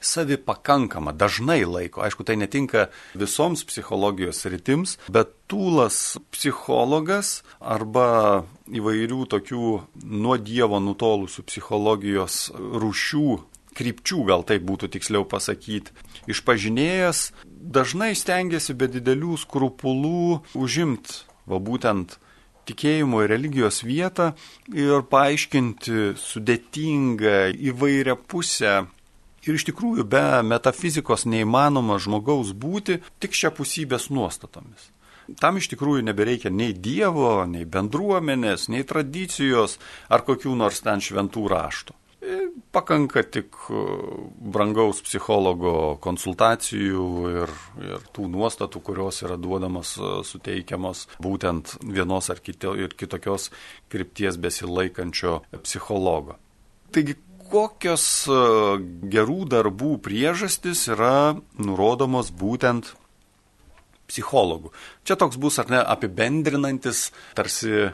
savi 0.01 0.37
pakankama, 0.41 1.13
dažnai 1.13 1.63
laiko. 1.69 2.03
Aišku, 2.05 2.25
tai 2.25 2.37
netinka 2.41 2.89
visoms 3.15 3.65
psichologijos 3.69 4.43
rytims, 4.49 4.97
bet 5.13 5.35
tūlas 5.51 6.19
psichologas 6.33 7.41
arba 7.61 8.47
įvairių 8.71 9.27
tokių 9.31 9.69
nuo 10.05 10.39
Dievo 10.41 10.81
nutolusių 10.83 11.45
psichologijos 11.49 12.49
rūšių 12.57 13.27
krypčių, 13.77 14.25
gal 14.29 14.45
taip 14.47 14.65
būtų 14.67 14.91
tiksliau 14.97 15.27
pasakyti. 15.29 15.95
Išpažinėjas 16.31 17.31
dažnai 17.47 18.13
stengiasi 18.19 18.75
be 18.75 18.91
didelių 18.91 19.39
skrupulų 19.41 20.41
užimti, 20.59 21.23
va 21.49 21.61
būtent 21.63 22.19
tikėjimo 22.69 23.25
ir 23.25 23.33
religijos 23.33 23.83
vietą 23.87 24.33
ir 24.75 25.05
paaiškinti 25.11 26.15
sudėtingą 26.21 27.51
įvairią 27.71 28.17
pusę 28.31 28.75
Ir 29.49 29.57
iš 29.57 29.65
tikrųjų 29.71 30.05
be 30.05 30.25
metafizikos 30.45 31.25
neįmanoma 31.25 31.97
žmogaus 32.03 32.53
būti 32.53 32.99
tik 33.23 33.37
šia 33.37 33.53
pusybės 33.57 34.11
nuostatomis. 34.13 34.91
Tam 35.41 35.61
iš 35.61 35.71
tikrųjų 35.71 36.03
nebereikia 36.09 36.51
nei 36.51 36.75
Dievo, 36.75 37.45
nei 37.47 37.65
bendruomenės, 37.65 38.69
nei 38.73 38.83
tradicijos 38.85 39.79
ar 40.11 40.25
kokių 40.27 40.57
nors 40.59 40.83
ten 40.83 41.03
šventų 41.05 41.47
raštų. 41.53 41.95
E, 42.21 42.39
pakanka 42.75 43.23
tik 43.23 43.57
e, 43.73 43.83
brangaus 44.53 45.01
psichologo 45.07 45.97
konsultacijų 46.05 47.07
ir, 47.31 47.55
ir 47.81 48.05
tų 48.13 48.27
nuostatų, 48.35 48.83
kurios 48.85 49.23
yra 49.25 49.39
duodamos, 49.41 49.95
e, 49.97 50.11
suteikiamos 50.29 51.07
būtent 51.23 51.79
vienos 51.81 52.29
ar 52.29 52.43
kito, 52.45 52.75
ir 52.77 52.93
kitokios 52.93 53.49
krypties 53.89 54.37
besilaikančio 54.37 55.39
psichologo. 55.63 56.37
Taigi, 56.93 57.17
kokios 57.51 58.05
e, 58.31 58.41
gerų 59.13 59.45
darbų 59.51 59.97
priežastis 60.05 60.87
yra 60.93 61.37
nurodomos 61.59 62.31
būtent 62.35 62.95
psichologų. 64.11 64.73
Čia 65.07 65.17
toks 65.21 65.39
bus, 65.41 65.59
ar 65.63 65.71
ne, 65.71 65.81
apibendrinantis, 65.95 67.09
tarsi 67.39 67.71
e, 67.87 67.93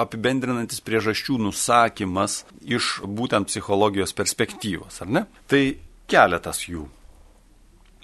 apibendrinantis 0.00 0.82
priežasčių 0.84 1.38
nusakymas 1.46 2.42
iš 2.64 2.98
būtent 3.04 3.50
psichologijos 3.52 4.14
perspektyvos, 4.16 5.00
ar 5.04 5.12
ne? 5.18 5.24
Tai 5.50 5.62
keletas 6.10 6.64
jų. 6.68 6.86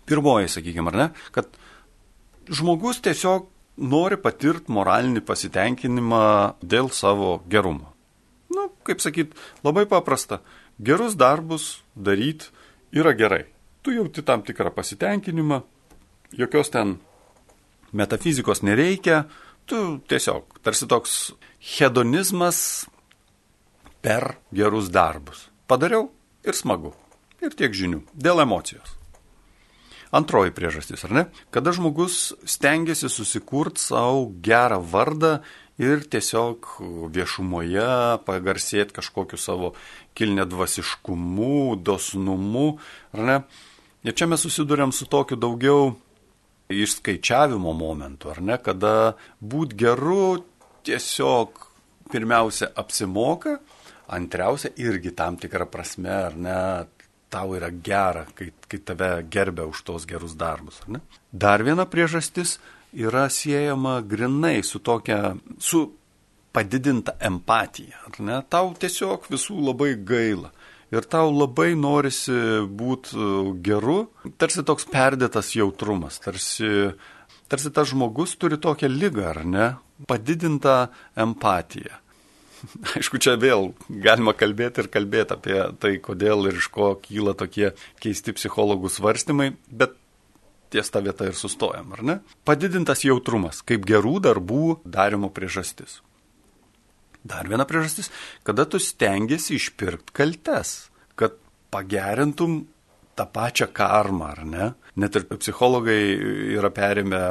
Pirmoji, 0.08 0.50
sakykime, 0.50 0.90
ar 0.92 0.98
ne, 0.98 1.08
kad 1.34 1.50
žmogus 2.50 3.02
tiesiog 3.04 3.46
nori 3.80 4.18
patirti 4.20 4.72
moralinį 4.74 5.22
pasitenkinimą 5.24 6.24
dėl 6.64 6.90
savo 6.92 7.38
gerumo. 7.50 7.92
Na, 8.50 8.66
nu, 8.66 8.72
kaip 8.84 8.98
sakyt, 9.04 9.36
labai 9.62 9.86
paprasta 9.88 10.40
gerus 10.82 11.16
darbus 11.16 11.82
daryti 11.96 12.50
yra 12.92 13.12
gerai. 13.12 13.44
Tu 13.82 13.94
jauti 13.96 14.22
tam 14.22 14.42
tikrą 14.42 14.72
pasitenkinimą, 14.74 15.62
jokios 16.36 16.70
ten 16.70 16.98
metafizikos 17.92 18.62
nereikia, 18.62 19.24
tu 19.66 20.00
tiesiog 20.08 20.60
tarsi 20.62 20.86
toks 20.86 21.32
hedonizmas 21.78 22.86
per 24.02 24.36
gerus 24.52 24.90
darbus. 24.92 25.48
Padariau 25.68 26.10
ir 26.44 26.56
smagu. 26.56 26.92
Ir 27.40 27.54
tiek 27.56 27.72
žinių. 27.72 28.02
Dėl 28.12 28.42
emocijos. 28.42 28.96
Antroji 30.10 30.50
priežastis, 30.52 31.04
ar 31.06 31.12
ne? 31.14 31.22
Kada 31.54 31.70
žmogus 31.72 32.32
stengiasi 32.42 33.08
susikurti 33.08 33.80
savo 33.80 34.26
gerą 34.42 34.80
vardą 34.82 35.38
ir 35.80 36.04
tiesiog 36.12 36.68
viešumoje 37.14 37.88
pagarsėti 38.26 38.96
kažkokiu 38.98 39.40
savo 39.40 39.72
kilnė 40.18 40.44
dvasiškumu, 40.50 41.80
dosnumu, 41.80 42.68
ar 43.16 43.26
ne? 43.30 43.40
Ir 44.04 44.16
čia 44.16 44.28
mes 44.30 44.40
susidurėm 44.44 44.94
su 44.96 45.08
tokiu 45.10 45.36
daugiau 45.40 45.90
išskaičiavimo 46.72 47.72
momentu, 47.76 48.30
ar 48.32 48.40
ne, 48.44 48.56
kada 48.62 49.16
būt 49.40 49.74
geru 49.76 50.44
tiesiog 50.86 51.66
pirmiausia 52.10 52.70
apsimoka, 52.80 53.58
antriausia 54.10 54.72
irgi 54.80 55.12
tam 55.16 55.36
tikrą 55.40 55.68
prasme, 55.70 56.10
ar 56.10 56.36
ne, 56.38 56.58
tau 57.30 57.54
yra 57.54 57.70
gera, 57.70 58.24
kai, 58.34 58.50
kai 58.66 58.80
tave 58.82 59.10
gerbia 59.30 59.68
už 59.70 59.84
tos 59.86 60.06
gerus 60.08 60.34
darbus. 60.38 60.80
Dar 61.30 61.62
viena 61.66 61.86
priežastis 61.86 62.58
yra 62.92 63.28
siejama 63.30 64.00
grinai 64.00 64.62
su 64.62 64.78
tokia, 64.78 65.34
su 65.58 65.84
padidinta 66.52 67.14
empatija. 67.20 68.00
Tau 68.50 68.72
tiesiog 68.78 69.28
visų 69.30 69.60
labai 69.70 69.94
gaila. 69.94 70.50
Ir 70.90 71.06
tau 71.06 71.30
labai 71.30 71.76
norisi 71.78 72.34
būti 72.66 73.14
e, 73.14 73.26
geru, 73.62 74.00
tarsi 74.42 74.64
toks 74.66 74.88
perdėtas 74.90 75.52
jautrumas, 75.54 76.18
tarsi, 76.18 76.66
tarsi 77.46 77.70
tas 77.70 77.92
žmogus 77.92 78.34
turi 78.34 78.58
tokią 78.58 78.90
lygą, 78.90 79.28
ar 79.30 79.44
ne? 79.46 79.68
Padidintą 80.10 80.88
empatiją. 81.14 81.94
Aišku, 82.96 83.20
čia 83.22 83.36
vėl 83.38 83.70
galima 83.86 84.34
kalbėti 84.34 84.82
ir 84.82 84.90
kalbėti 84.90 85.36
apie 85.36 85.60
tai, 85.78 85.94
kodėl 86.02 86.50
ir 86.50 86.58
iš 86.58 86.66
ko 86.74 86.90
kyla 87.04 87.36
tokie 87.38 87.70
keisti 88.02 88.34
psichologų 88.34 88.90
svarstymai, 88.90 89.52
bet 89.70 89.94
ties 90.70 90.90
tą 90.92 91.02
vietą 91.04 91.28
ir 91.30 91.36
sustojam, 91.38 91.92
ar 91.96 92.04
ne? 92.06 92.16
Padidintas 92.46 93.04
jautrumas 93.06 93.64
kaip 93.66 93.86
gerų 93.88 94.20
darbų 94.26 94.80
darimo 94.84 95.30
priežastis. 95.34 96.00
Dar 97.26 97.48
viena 97.50 97.66
priežastis, 97.68 98.08
kada 98.46 98.64
tu 98.64 98.80
stengiasi 98.80 99.58
išpirkti 99.58 100.14
kaltes, 100.16 100.88
kad 101.20 101.36
pagerintum 101.74 102.62
tą 103.20 103.26
pačią 103.28 103.68
karmą, 103.76 104.30
ar 104.32 104.44
ne? 104.48 104.70
Net 105.00 105.16
ir 105.16 105.26
psichologai 105.30 106.00
yra 106.56 106.72
perėmę 106.74 107.22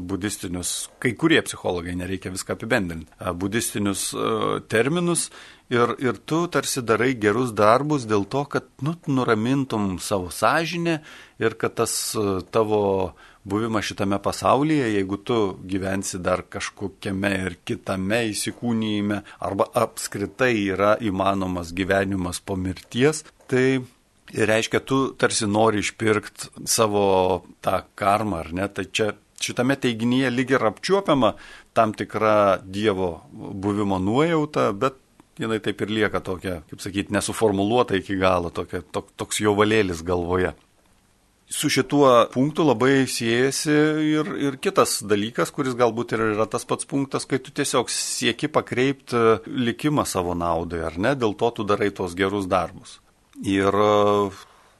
budistinius, 0.00 0.88
kai 1.02 1.12
kurie 1.18 1.42
psichologai, 1.44 1.96
nereikia 1.98 2.32
viską 2.32 2.56
apibendrinti, 2.56 3.10
budistinius 3.38 4.08
terminus 4.72 5.28
ir, 5.72 5.94
ir 6.02 6.20
tu 6.26 6.46
tarsi 6.52 6.84
darai 6.86 7.12
gerus 7.20 7.52
darbus 7.56 8.06
dėl 8.08 8.24
to, 8.32 8.46
kad 8.54 8.70
nu, 8.86 8.96
nuramintum 9.06 9.98
savo 10.00 10.32
sąžinę 10.32 10.98
ir 11.42 11.58
kad 11.60 11.76
tas 11.82 11.94
tavo 12.54 12.82
buvimas 13.44 13.88
šitame 13.88 14.18
pasaulyje, 14.22 14.92
jeigu 14.96 15.18
tu 15.26 15.38
gyvensi 15.66 16.20
dar 16.22 16.44
kažkokiame 16.46 17.32
ir 17.46 17.56
kitame 17.66 18.22
įsikūnyjime, 18.30 19.22
arba 19.42 19.66
apskritai 19.82 20.54
yra 20.70 20.94
įmanomas 21.02 21.74
gyvenimas 21.74 22.40
po 22.40 22.56
mirties, 22.56 23.24
tai 23.50 23.82
reiškia, 24.32 24.80
tu 24.80 25.02
tarsi 25.18 25.46
nori 25.46 25.82
išpirkti 25.82 26.66
savo 26.68 27.42
tą 27.64 27.82
karmą, 27.98 28.40
ar 28.40 28.52
ne? 28.56 28.68
Tai 28.72 28.86
čia 28.88 29.12
šitame 29.42 29.76
teiginyje 29.80 30.30
lyg 30.32 30.54
ir 30.54 30.64
apčiuopiama 30.70 31.34
tam 31.76 31.94
tikra 31.96 32.58
Dievo 32.62 33.22
buvimo 33.32 33.98
nuojauta, 33.98 34.70
bet 34.72 34.98
jinai 35.40 35.60
taip 35.64 35.80
ir 35.82 35.92
lieka 35.92 36.20
tokia, 36.24 36.60
kaip 36.70 36.82
sakyti, 36.84 37.14
nesuformuluota 37.14 37.96
iki 37.98 38.18
galo, 38.20 38.52
tokia, 38.54 38.82
tok, 38.92 39.10
toks 39.16 39.40
jo 39.42 39.56
valėlis 39.58 40.04
galvoje. 40.06 40.52
Su 41.52 41.68
šituo 41.68 42.08
punktu 42.32 42.64
labai 42.64 43.04
siejasi 43.10 43.74
ir, 44.08 44.28
ir 44.40 44.56
kitas 44.62 45.02
dalykas, 45.04 45.50
kuris 45.52 45.74
galbūt 45.76 46.14
ir 46.16 46.22
yra 46.30 46.46
tas 46.48 46.64
pats 46.64 46.88
punktas, 46.88 47.26
kai 47.28 47.42
tu 47.44 47.52
tiesiog 47.52 47.92
sieki 47.92 48.48
pakreipti 48.52 49.20
likimą 49.44 50.06
savo 50.08 50.36
naudai, 50.38 50.80
ar 50.88 50.96
ne, 50.96 51.12
dėl 51.18 51.36
to 51.36 51.50
tu 51.58 51.66
darai 51.68 51.90
tuos 51.92 52.16
gerus 52.16 52.48
darbus. 52.48 53.00
Ir 53.40 53.72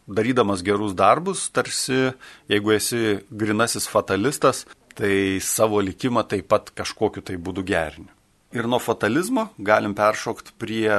darydamas 0.07 0.63
gerus 0.65 0.95
darbus, 0.95 1.49
tarsi, 1.55 2.13
jeigu 2.51 2.75
esi 2.77 3.21
grinasis 3.31 3.89
fatalistas, 3.89 4.67
tai 4.99 5.41
savo 5.41 5.81
likimą 5.81 6.27
taip 6.29 6.51
pat 6.53 6.73
kažkokiu 6.77 7.25
tai 7.25 7.39
būdu 7.41 7.65
gerini. 7.65 8.11
Ir 8.53 8.69
nuo 8.69 8.81
fatalizmo 8.83 9.49
galim 9.57 9.95
peršokti 9.97 10.53
prie 10.61 10.93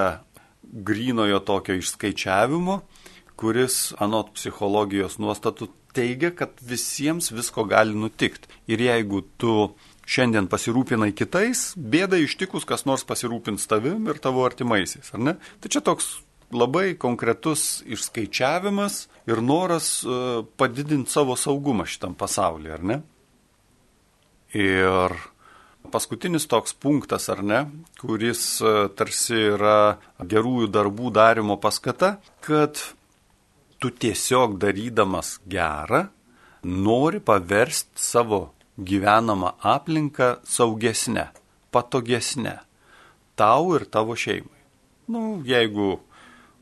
grinojo 0.63 1.39
tokio 1.45 1.77
išskaičiavimo, 1.77 2.79
kuris 3.37 3.93
anot 4.01 4.31
psichologijos 4.33 5.19
nuostatų 5.21 5.69
teigia, 5.93 6.31
kad 6.33 6.57
visiems 6.65 7.29
visko 7.33 7.67
gali 7.69 7.93
nutikti. 7.93 8.49
Ir 8.65 8.81
jeigu 8.81 9.21
tu 9.37 9.73
šiandien 10.09 10.49
pasirūpinai 10.49 11.11
kitais, 11.15 11.71
bėda 11.77 12.17
ištikus, 12.23 12.65
kas 12.65 12.87
nors 12.89 13.05
pasirūpins 13.07 13.69
tavim 13.69 14.09
ir 14.09 14.19
tavo 14.23 14.43
artimaisiais, 14.47 15.13
ar 15.13 15.21
ne? 15.21 15.35
Tai 15.61 15.71
čia 15.71 15.83
toks 15.85 16.15
labai 16.51 16.93
konkretus 16.99 17.83
išskaičiavimas 17.87 19.07
ir 19.29 19.41
noras 19.41 20.03
uh, 20.03 20.43
padidinti 20.57 21.11
savo 21.11 21.37
saugumą 21.39 21.87
šitam 21.87 22.17
pasaulyje, 22.19 22.73
ar 22.73 22.83
ne? 22.91 22.99
Ir 24.53 25.15
paskutinis 25.93 26.47
toks 26.49 26.73
punktas, 26.73 27.27
ar 27.29 27.43
ne, 27.43 27.59
kuris 28.01 28.43
e, 28.61 28.73
tarsi 28.97 29.39
yra 29.53 29.97
gerųjų 30.19 30.69
darbų 30.73 31.11
darimo 31.13 31.57
paskata, 31.61 32.15
kad 32.45 32.79
tu 33.81 33.91
tiesiog 33.91 34.57
darydamas 34.61 35.35
gerą 35.49 36.05
nori 36.63 37.19
paversti 37.19 37.99
savo 37.99 38.53
gyvenamą 38.77 39.53
aplinką 39.59 40.37
saugesnę, 40.47 41.27
patogesnę 41.71 42.59
tau 43.35 43.75
ir 43.75 43.85
tavo 43.91 44.15
šeimai. 44.15 44.61
Nu, 45.11 45.41
jeigu 45.45 45.99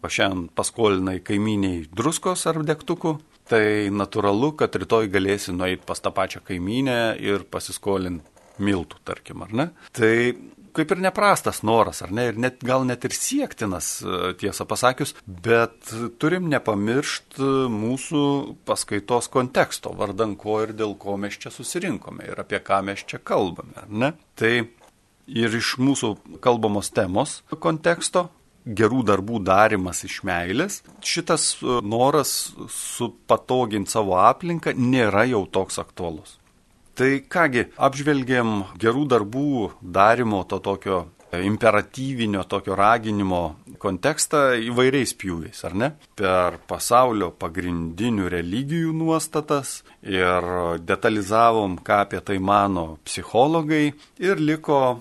šiandien 0.09 0.47
paskolinai 0.57 1.19
kaiminiai 1.25 1.85
druskos 1.91 2.47
ar 2.49 2.61
degtukų, 2.65 3.17
tai 3.51 3.91
natūralu, 3.93 4.53
kad 4.57 4.75
rytoj 4.79 5.11
galėsi 5.11 5.53
nueiti 5.53 5.83
pas 5.85 5.99
tą 6.01 6.13
pačią 6.15 6.41
kaiminę 6.47 7.17
ir 7.19 7.45
pasiskolinti 7.51 8.25
miltų, 8.61 9.01
tarkim, 9.07 9.43
ar 9.45 9.53
ne? 9.55 9.67
Tai 9.95 10.13
kaip 10.75 10.91
ir 10.93 11.01
neprastas 11.03 11.61
noras, 11.67 12.01
ar 12.05 12.11
ne, 12.15 12.27
ir 12.31 12.37
net, 12.39 12.61
gal 12.65 12.85
net 12.87 13.05
ir 13.07 13.15
siektinas, 13.15 13.89
e, 14.03 14.33
tiesą 14.39 14.65
pasakius, 14.69 15.13
bet 15.25 15.91
turim 16.21 16.47
nepamiršti 16.51 17.49
mūsų 17.73 18.23
paskaitos 18.67 19.27
konteksto, 19.33 19.93
vardan 19.97 20.37
ko 20.39 20.61
ir 20.65 20.75
dėl 20.77 20.95
ko 21.01 21.17
mes 21.19 21.37
čia 21.41 21.51
susirinkome 21.53 22.29
ir 22.29 22.43
apie 22.43 22.61
ką 22.63 22.81
mes 22.87 23.03
čia 23.07 23.19
kalbame, 23.19 23.75
ar 23.83 23.89
ne? 23.89 24.13
Tai 24.39 24.53
ir 25.31 25.57
iš 25.57 25.75
mūsų 25.81 26.15
kalbamos 26.43 26.91
temos 26.95 27.41
konteksto 27.59 28.29
gerų 28.65 29.01
darbų 29.07 29.41
darimas 29.45 30.03
iš 30.07 30.21
meilės, 30.27 30.81
šitas 31.01 31.55
e, 31.61 31.79
noras 31.81 32.51
supatoginti 32.69 33.91
savo 33.91 34.19
aplinką 34.21 34.75
nėra 34.77 35.25
jau 35.29 35.45
toks 35.49 35.81
aktuolus. 35.81 36.37
Tai 36.97 37.09
kągi, 37.31 37.69
apžvelgėm 37.79 38.61
gerų 38.81 39.07
darbų 39.09 39.71
darimo 39.81 40.43
to 40.45 40.59
tokio 40.59 41.05
imperatyvinio 41.39 42.43
tokio 42.43 42.75
raginimo 42.75 43.41
kontekstą 43.79 44.41
įvairiais 44.67 45.13
pjūviais, 45.15 45.61
ar 45.67 45.75
ne? 45.77 45.89
Per 46.19 46.57
pasaulio 46.67 47.31
pagrindinių 47.39 48.27
religijų 48.33 48.91
nuostatas 48.95 49.79
ir 50.03 50.49
detalizavom, 50.83 51.79
ką 51.79 52.01
apie 52.05 52.19
tai 52.25 52.37
mano 52.43 52.97
psichologai 53.07 53.93
ir 54.19 54.43
liko 54.43 54.99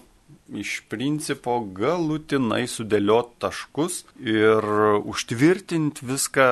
iš 0.57 0.81
principo 0.91 1.59
galutinai 1.77 2.65
sudėliot 2.71 3.37
taškus 3.43 4.03
ir 4.19 4.67
užtvirtinti 5.07 6.07
viską 6.07 6.51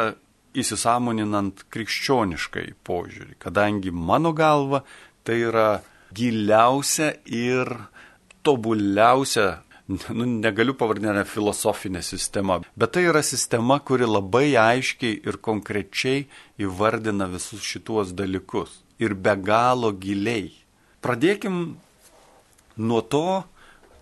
įsisamoninant 0.59 1.65
krikščioniškai 1.73 2.67
požiūrį, 2.87 3.37
kadangi 3.43 3.93
mano 3.93 4.33
galva 4.37 4.83
tai 5.27 5.41
yra 5.49 5.69
giliausia 6.15 7.13
ir 7.27 7.69
tobuliausia, 8.47 9.59
nu, 9.89 10.27
negaliu 10.41 10.75
pavadinti 10.79 11.27
filosofinė 11.29 12.03
sistema, 12.05 12.61
bet 12.79 12.95
tai 12.97 13.05
yra 13.11 13.23
sistema, 13.27 13.79
kuri 13.81 14.09
labai 14.09 14.55
aiškiai 14.61 15.21
ir 15.29 15.41
konkrečiai 15.45 16.25
įvardina 16.65 17.29
visus 17.31 17.65
šituos 17.65 18.15
dalykus 18.17 18.81
ir 18.99 19.15
be 19.15 19.37
galo 19.37 19.93
giliai. 19.93 20.51
Pradėkim 21.05 21.77
nuo 22.79 23.03
to, 23.13 23.45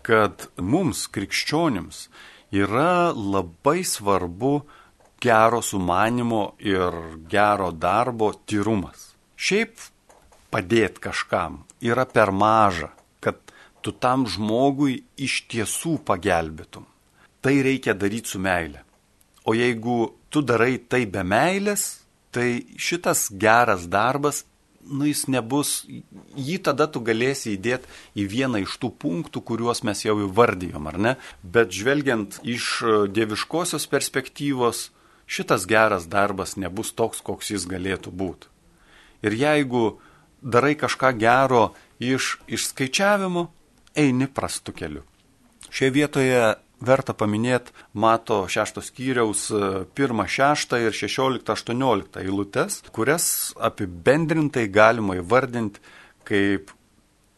kad 0.07 0.47
mums, 0.63 1.07
krikščionims, 1.11 2.07
yra 2.55 3.11
labai 3.11 3.83
svarbu 3.83 4.61
gero 5.21 5.63
sumanimo 5.63 6.43
ir 6.63 6.95
gero 7.29 7.73
darbo 7.73 8.31
tyrumas. 8.47 9.13
Šiaip 9.37 9.81
padėti 10.53 11.03
kažkam 11.09 11.65
yra 11.83 12.07
per 12.07 12.31
maža, 12.31 12.93
kad 13.21 13.41
tu 13.83 13.93
tam 13.93 14.27
žmogui 14.31 15.01
iš 15.19 15.43
tiesų 15.51 15.99
pagelbėtum. 16.07 16.87
Tai 17.43 17.55
reikia 17.63 17.95
daryti 17.95 18.35
su 18.35 18.41
meile. 18.43 18.83
O 19.47 19.55
jeigu 19.55 20.15
tu 20.31 20.43
darai 20.43 20.79
tai 20.91 21.05
be 21.07 21.23
meilės, 21.23 22.03
tai 22.35 22.67
šitas 22.79 23.29
geras 23.31 23.87
darbas, 23.91 24.45
nu 24.87 25.07
jis 25.09 25.27
nebus, 25.33 25.85
jį 26.37 26.59
tada 26.67 26.87
tu 26.91 27.03
galėsi 27.05 27.55
įdėti 27.57 27.91
į 28.19 28.27
vieną 28.31 28.63
iš 28.65 28.77
tų 28.83 28.93
punktų, 29.03 29.43
kuriuos 29.47 29.83
mes 29.87 30.05
jau 30.05 30.17
įvardijom, 30.25 30.87
ar 30.91 30.99
ne? 30.99 31.15
Bet 31.43 31.75
žvelgiant 31.75 32.39
iš 32.47 32.85
dieviškosios 33.13 33.89
perspektyvos, 33.91 34.91
šitas 35.27 35.67
geras 35.67 36.07
darbas 36.11 36.57
nebus 36.57 36.93
toks, 36.95 37.23
koks 37.25 37.53
jis 37.55 37.67
galėtų 37.71 38.13
būti. 38.15 38.51
Ir 39.27 39.35
jeigu 39.35 39.99
darai 40.43 40.77
kažką 40.79 41.13
gero 41.19 41.73
iš 41.99 42.37
išskaičiavimo, 42.47 43.49
eini 43.97 44.29
prastu 44.29 44.75
keliu. 44.77 45.03
Šioje 45.71 45.91
vietoje 45.91 46.43
verta 46.81 47.15
paminėti 47.17 47.73
Mato 47.95 48.45
6 48.49 48.83
skyriaus 48.85 49.49
1, 49.51 50.25
6 50.29 50.81
ir 50.83 50.97
16, 50.97 51.45
18 51.57 52.23
eilutes, 52.23 52.81
kurias 52.93 53.29
apibendrintai 53.57 54.67
galima 54.69 55.17
įvardinti 55.21 55.81
kaip 56.27 56.73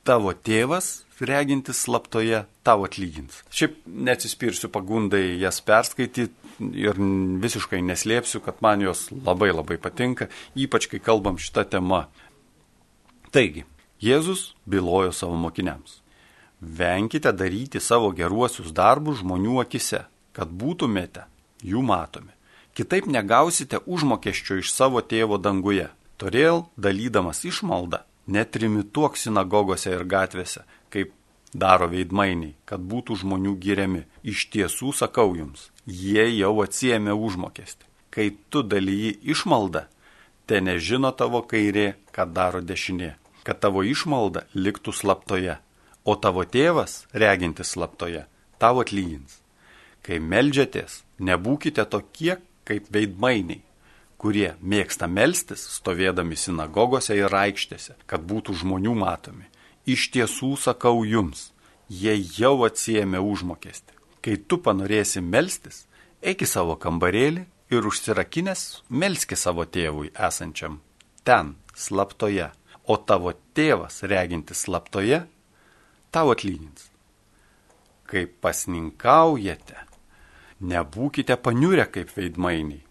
tavo 0.08 0.32
tėvas, 0.32 1.04
regintis 1.20 1.82
slaptoje, 1.84 2.44
tau 2.64 2.84
atlygins. 2.86 3.42
Šiaip 3.52 3.80
neatsispirsiu 3.86 4.70
pagundai 4.72 5.36
jas 5.40 5.58
perskaityti 5.64 6.28
ir 6.78 7.00
visiškai 7.42 7.82
neslėpsiu, 7.84 8.40
kad 8.44 8.62
man 8.64 8.82
jos 8.86 9.08
labai 9.12 9.50
labai 9.52 9.76
patinka, 9.82 10.30
ypač 10.56 10.88
kai 10.90 11.02
kalbam 11.02 11.38
šitą 11.42 11.66
temą. 11.74 12.06
Taigi, 13.34 13.66
Jėzus 13.98 14.52
bylojo 14.70 15.10
savo 15.12 15.34
mokiniams. 15.36 15.98
Venkite 16.60 17.32
daryti 17.32 17.80
savo 17.80 18.10
geruosius 18.10 18.72
darbus 18.74 19.20
žmonių 19.22 19.60
akise, 19.62 20.04
kad 20.34 20.50
būtumėte 20.50 21.26
jų 21.62 21.82
matomi. 21.86 22.34
Kitaip 22.74 23.06
negausite 23.10 23.78
užmokesčio 23.86 24.58
iš 24.62 24.72
savo 24.74 25.02
tėvo 25.02 25.38
danguje. 25.38 25.88
Todėl, 26.18 26.64
dalydamas 26.76 27.44
išmaldą, 27.46 28.02
netrimituok 28.26 29.16
sinagogose 29.18 29.92
ir 29.94 30.02
gatvėse, 30.06 30.64
kaip 30.90 31.12
daro 31.54 31.88
veidmainiai, 31.90 32.56
kad 32.66 32.82
būtų 32.82 33.20
žmonių 33.22 33.54
giriami. 33.62 34.02
Iš 34.22 34.48
tiesų 34.54 34.92
sakau 34.98 35.36
jums, 35.38 35.70
jie 35.86 36.26
jau 36.40 36.56
atsiemė 36.64 37.14
užmokestį. 37.14 37.86
Kai 38.10 38.32
tu 38.50 38.64
dalyji 38.66 39.14
išmaldą, 39.30 39.86
te 40.46 40.58
nežino 40.64 41.12
tavo 41.14 41.44
kairė, 41.46 41.94
ką 42.10 42.26
daro 42.34 42.62
dešinė, 42.64 43.14
kad 43.46 43.62
tavo 43.62 43.84
išmalda 43.86 44.46
liktų 44.54 44.94
slaptoje, 44.94 45.58
o 46.04 46.14
tavo 46.16 46.44
tėvas, 46.44 47.06
regintis 47.12 47.74
slaptoje, 47.74 48.24
tavo 48.58 48.84
atlygins. 48.84 49.40
Kai 50.02 50.18
melžiatės, 50.22 51.02
nebūkite 51.18 51.84
tokie 51.90 52.38
kaip 52.68 52.88
veidmainiai, 52.92 53.62
kurie 54.18 54.54
mėgsta 54.60 55.08
melstis, 55.08 55.62
stovėdami 55.78 56.36
sinagogose 56.36 57.16
ir 57.16 57.34
aikštėse, 57.34 57.96
kad 58.06 58.24
būtų 58.28 58.56
žmonių 58.62 58.94
matomi. 58.98 59.46
Iš 59.88 60.10
tiesų 60.14 60.56
sakau 60.60 61.04
jums, 61.06 61.52
jie 61.88 62.16
jau 62.38 62.56
atsijėmė 62.66 63.22
užmokestį. 63.22 63.94
Kai 64.20 64.36
tu 64.36 64.58
panorėsi 64.60 65.22
melstis, 65.22 65.86
eik 66.20 66.42
į 66.44 66.50
savo 66.50 66.74
kambarėlį 66.80 67.46
ir 67.72 67.88
užsirakinęs 67.88 68.66
melski 68.90 69.38
savo 69.38 69.64
tėvui 69.64 70.10
esančiam 70.12 70.80
ten, 71.28 71.56
slaptoje, 71.76 72.46
o 72.88 72.96
tavo 72.96 73.34
tėvas, 73.52 74.00
regintis 74.08 74.62
slaptoje, 74.64 75.26
tau 76.14 76.32
atlygins. 76.34 76.90
Kai 78.08 78.24
pasninkaujate, 78.26 79.78
nebūkite 80.64 81.36
paniurę 81.44 81.88
kaip 81.92 82.14
veidmainiai 82.16 82.84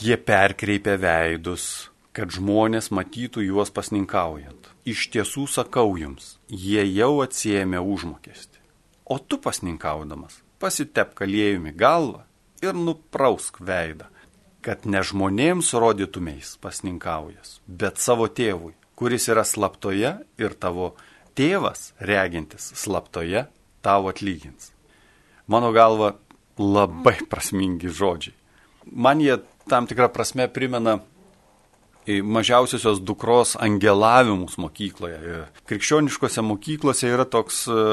Jie 0.00 0.16
perkreipia 0.16 0.94
veidus, 0.96 1.90
kad 2.16 2.32
žmonės 2.32 2.88
matytų 2.96 3.42
juos 3.44 3.68
pasninkaujant. 3.74 4.70
Iš 4.88 5.10
tiesų 5.12 5.44
sakau 5.52 5.98
jums, 6.00 6.38
jie 6.48 6.80
jau 6.86 7.20
atsiemė 7.20 7.82
užmokestį. 7.84 8.62
O 9.04 9.18
tu 9.20 9.36
pasninkaudamas 9.36 10.40
pasitep 10.62 11.12
kalėjumi 11.18 11.74
galvą 11.76 12.22
ir 12.64 12.78
nuprausk 12.78 13.60
veidą, 13.60 14.08
kad 14.64 14.86
ne 14.88 15.02
žmonėms 15.04 15.74
rodytumės 15.76 16.56
pasninkaujas, 16.62 17.58
bet 17.66 18.00
savo 18.00 18.30
tėvui, 18.32 18.72
kuris 18.96 19.28
yra 19.28 19.44
slaptoje 19.44 20.14
ir 20.40 20.56
tavo 20.56 20.94
tėvas, 21.38 21.92
regintis 22.00 22.72
slaptoje, 22.78 23.46
tau 23.82 24.08
atlygins. 24.10 24.70
Mano 25.50 25.72
galva, 25.74 26.14
labai 26.58 27.18
prasmingi 27.28 27.90
žodžiai. 27.90 28.36
Man 28.86 29.22
jie 29.22 29.38
tam 29.70 29.86
tikrą 29.86 30.08
prasme 30.12 30.48
primena 30.50 30.98
mažiausiosios 32.06 33.00
dukros 33.00 33.54
angelavimus 33.60 34.56
mokykloje. 34.58 35.44
Krikščioniškose 35.68 36.42
mokyklose 36.42 37.10
yra 37.12 37.26
toks 37.28 37.62
e, 37.70 37.84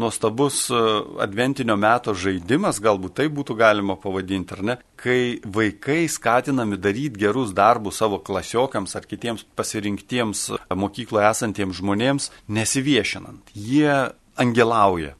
nuostabus 0.00 0.62
e, 0.72 0.80
adventinio 1.22 1.76
meto 1.80 2.14
žaidimas, 2.16 2.80
galbūt 2.82 3.18
tai 3.20 3.28
būtų 3.32 3.56
galima 3.60 3.98
pavadinti, 4.00 4.56
ar 4.56 4.64
ne, 4.64 4.78
kai 5.00 5.38
vaikai 5.44 6.06
skatinami 6.08 6.80
daryti 6.80 7.20
gerus 7.20 7.54
darbus 7.56 8.00
savo 8.00 8.22
klasiokams 8.24 8.96
ar 8.96 9.08
kitiems 9.10 9.44
pasirinktiems 9.58 10.48
mokykloje 10.72 11.30
esantiems 11.30 11.80
žmonėms, 11.82 12.30
nesiviešinant. 12.48 13.52
Jie 13.54 13.92
angelauja, 14.40 15.14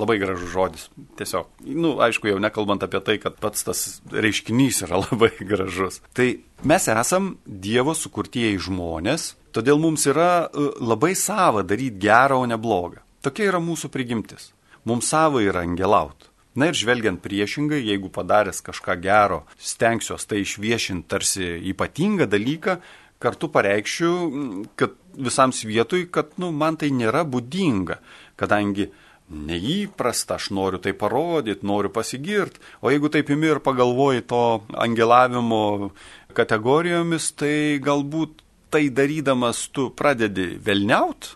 Labai 0.00 0.16
gražus 0.22 0.48
žodis. 0.52 0.86
Tiesiog, 1.18 1.50
na, 1.66 1.76
nu, 1.84 1.92
aišku, 2.00 2.30
jau 2.30 2.40
nekalbant 2.40 2.84
apie 2.84 3.02
tai, 3.04 3.18
kad 3.20 3.36
pats 3.40 3.66
tas 3.66 3.84
reiškinys 4.12 4.82
yra 4.86 5.02
labai 5.04 5.32
gražus. 5.40 6.00
Tai 6.16 6.28
mes 6.68 6.88
esam 6.94 7.34
Dievo 7.44 7.94
sukurtieji 7.98 8.60
žmonės, 8.68 9.32
todėl 9.52 9.80
mums 9.82 10.06
yra 10.08 10.48
e, 10.48 10.68
labai 10.80 11.12
sava 11.18 11.64
daryti 11.66 12.00
gerą, 12.06 12.40
o 12.42 12.48
ne 12.48 12.56
blogą. 12.56 13.02
Tokia 13.22 13.50
yra 13.52 13.60
mūsų 13.62 13.92
prigimtis. 13.92 14.50
Mums 14.88 15.12
sava 15.12 15.44
yra 15.44 15.62
angelaut. 15.62 16.32
Na 16.58 16.68
ir 16.68 16.76
žvelgiant 16.76 17.22
priešingai, 17.24 17.78
jeigu 17.80 18.10
padaręs 18.12 18.60
kažką 18.64 18.98
gero, 19.00 19.44
stengsiuos 19.56 20.26
tai 20.28 20.42
išviešinti 20.42 21.08
tarsi 21.08 21.46
ypatingą 21.70 22.26
dalyką, 22.28 22.76
kartu 23.22 23.48
pareikščiau, 23.54 24.66
kad 24.76 24.98
visam 25.16 25.54
svietui, 25.54 26.08
kad 26.12 26.34
nu, 26.42 26.50
man 26.52 26.76
tai 26.80 26.90
nėra 26.92 27.22
būdinga, 27.28 28.00
kadangi 28.40 28.90
neįprasta, 29.30 30.36
aš 30.36 30.50
noriu 30.52 30.80
tai 30.82 30.92
parodyti, 30.98 31.66
noriu 31.66 31.92
pasigirti, 31.92 32.60
o 32.82 32.90
jeigu 32.92 33.10
taip 33.12 33.30
imi 33.32 33.48
ir 33.52 33.62
pagalvoji 33.64 34.24
to 34.28 34.42
angelavimo 34.76 35.92
kategorijomis, 36.36 37.30
tai 37.38 37.78
galbūt 37.82 38.42
tai 38.72 38.88
darydamas 38.88 39.66
tu 39.72 39.90
pradedi 39.96 40.56
velniaut, 40.64 41.34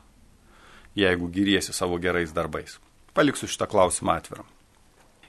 jeigu 0.97 1.29
gyriesi 1.33 1.73
savo 1.77 1.99
gerais 2.01 2.33
darbais. 2.37 2.79
Paliksiu 3.17 3.49
šitą 3.49 3.69
klausimą 3.69 4.17
atvirą. 4.17 4.45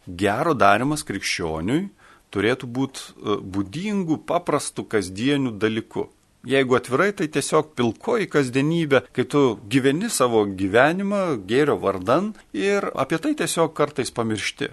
Gero 0.08 0.54
darimas 0.56 1.04
krikščioniui 1.08 1.90
turėtų 2.32 2.68
būti 2.68 3.04
e, 3.04 3.38
būdingų, 3.44 4.22
paprastų, 4.28 4.88
kasdienių 4.92 5.54
dalykų. 5.60 6.08
Jeigu 6.48 6.78
atvirai, 6.78 7.12
tai 7.12 7.28
tiesiog 7.28 7.74
pilkoji 7.76 8.30
kasdienybė, 8.32 9.02
kai 9.12 9.26
tu 9.28 9.58
gyveni 9.68 10.08
savo 10.14 10.46
gyvenimą 10.48 11.24
gėrio 11.50 11.76
vardan 11.82 12.32
ir 12.56 12.88
apie 12.96 13.20
tai 13.20 13.34
tiesiog 13.36 13.74
kartais 13.76 14.14
pamiršti. 14.16 14.70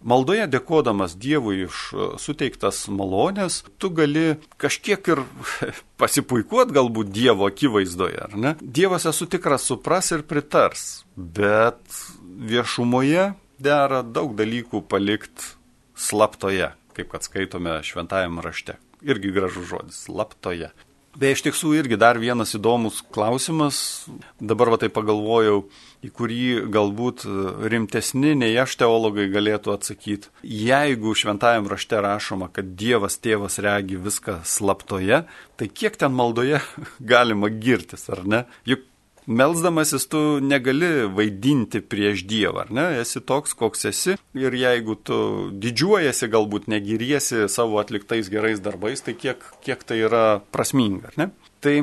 Maldoje 0.00 0.46
dėkodamas 0.48 1.12
Dievui 1.20 1.66
iš 1.66 1.80
e, 1.92 2.06
suteiktas 2.22 2.86
malonės, 2.88 3.60
tu 3.76 3.90
gali 3.92 4.38
kažkiek 4.60 5.12
ir 5.12 5.20
pasipuikuot 6.00 6.72
galbūt 6.72 7.12
Dievo 7.12 7.50
akivaizdoje, 7.50 8.22
ar 8.30 8.36
ne? 8.40 8.54
Dievas 8.62 9.04
esu 9.10 9.28
tikras 9.28 9.68
supras 9.68 10.08
ir 10.16 10.24
pritars, 10.24 11.04
bet 11.16 11.80
viešumoje 12.24 13.34
dera 13.60 14.00
daug 14.00 14.32
dalykų 14.38 14.80
palikti 14.88 15.52
slaptoje, 16.00 16.72
kaip 16.96 17.12
kad 17.12 17.28
skaitome 17.28 17.82
šventajame 17.84 18.40
rašte. 18.46 18.80
Irgi 19.04 19.32
gražus 19.36 19.68
žodis- 19.68 20.00
slaptoje. 20.06 20.72
Beje, 21.18 21.34
iš 21.34 21.40
tiesų 21.42 21.72
irgi 21.74 21.96
dar 21.98 22.20
vienas 22.22 22.52
įdomus 22.54 23.00
klausimas, 23.10 24.06
dabar 24.38 24.70
va 24.70 24.76
tai 24.78 24.88
pagalvojau, 24.94 25.64
į 26.06 26.10
kurį 26.14 26.44
galbūt 26.70 27.24
rimtesni 27.72 28.36
nei 28.38 28.54
aš 28.62 28.76
teologai 28.78 29.26
galėtų 29.32 29.74
atsakyti. 29.74 30.30
Jeigu 30.46 31.16
šventajam 31.18 31.66
rašte 31.72 31.98
rašoma, 31.98 32.46
kad 32.54 32.76
Dievas 32.78 33.18
tėvas 33.18 33.58
regi 33.58 33.98
viską 33.98 34.38
slaptoje, 34.46 35.24
tai 35.58 35.68
kiek 35.68 35.98
ten 35.98 36.14
maldoje 36.14 36.62
galima 37.12 37.50
girtis, 37.50 38.06
ar 38.14 38.22
ne? 38.22 38.44
Juk 38.70 38.86
Melzdamasis 39.26 40.06
tu 40.10 40.20
negali 40.42 41.06
vaidinti 41.12 41.82
prieš 41.84 42.24
Dievą, 42.28 42.64
ar 42.64 42.72
ne? 42.74 42.86
Esi 43.02 43.20
toks, 43.20 43.54
koks 43.58 43.88
esi. 43.90 44.16
Ir 44.38 44.56
jeigu 44.56 44.96
tu 44.96 45.18
didžiuojasi, 45.62 46.30
galbūt 46.32 46.70
negiriesi 46.72 47.46
savo 47.52 47.80
atliktais 47.82 48.30
gerais 48.32 48.62
darbais, 48.64 49.02
tai 49.04 49.14
kiek, 49.18 49.44
kiek 49.64 49.84
tai 49.86 50.00
yra 50.06 50.24
prasminga, 50.54 51.12
ar 51.12 51.20
ne? 51.20 51.28
Tai 51.60 51.76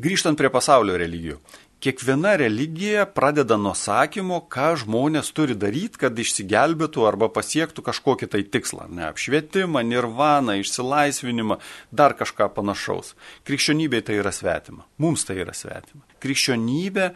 grįžtant 0.00 0.38
prie 0.40 0.52
pasaulio 0.52 0.96
religijų 1.00 1.40
kiekviena 1.80 2.36
religija 2.36 3.06
pradeda 3.06 3.56
nuo 3.56 3.72
sakymo, 3.74 4.42
ką 4.52 4.74
žmonės 4.82 5.32
turi 5.36 5.56
daryti, 5.56 5.98
kad 6.02 6.18
išsigelbėtų 6.18 7.06
arba 7.08 7.30
pasiektų 7.32 7.84
kažkokį 7.86 8.28
tai 8.34 8.42
tikslą. 8.44 8.86
Ne 8.92 9.06
apšvietimą, 9.08 9.82
nirvaną, 9.88 10.58
išsilaisvinimą, 10.60 11.58
dar 11.90 12.14
kažką 12.18 12.50
panašaus. 12.56 13.14
Krikščionybė 13.48 14.02
tai 14.04 14.20
yra 14.20 14.32
svetima. 14.34 14.84
Mums 15.00 15.24
tai 15.28 15.40
yra 15.40 15.56
svetima. 15.56 16.04
Krikščionybė 16.20 17.10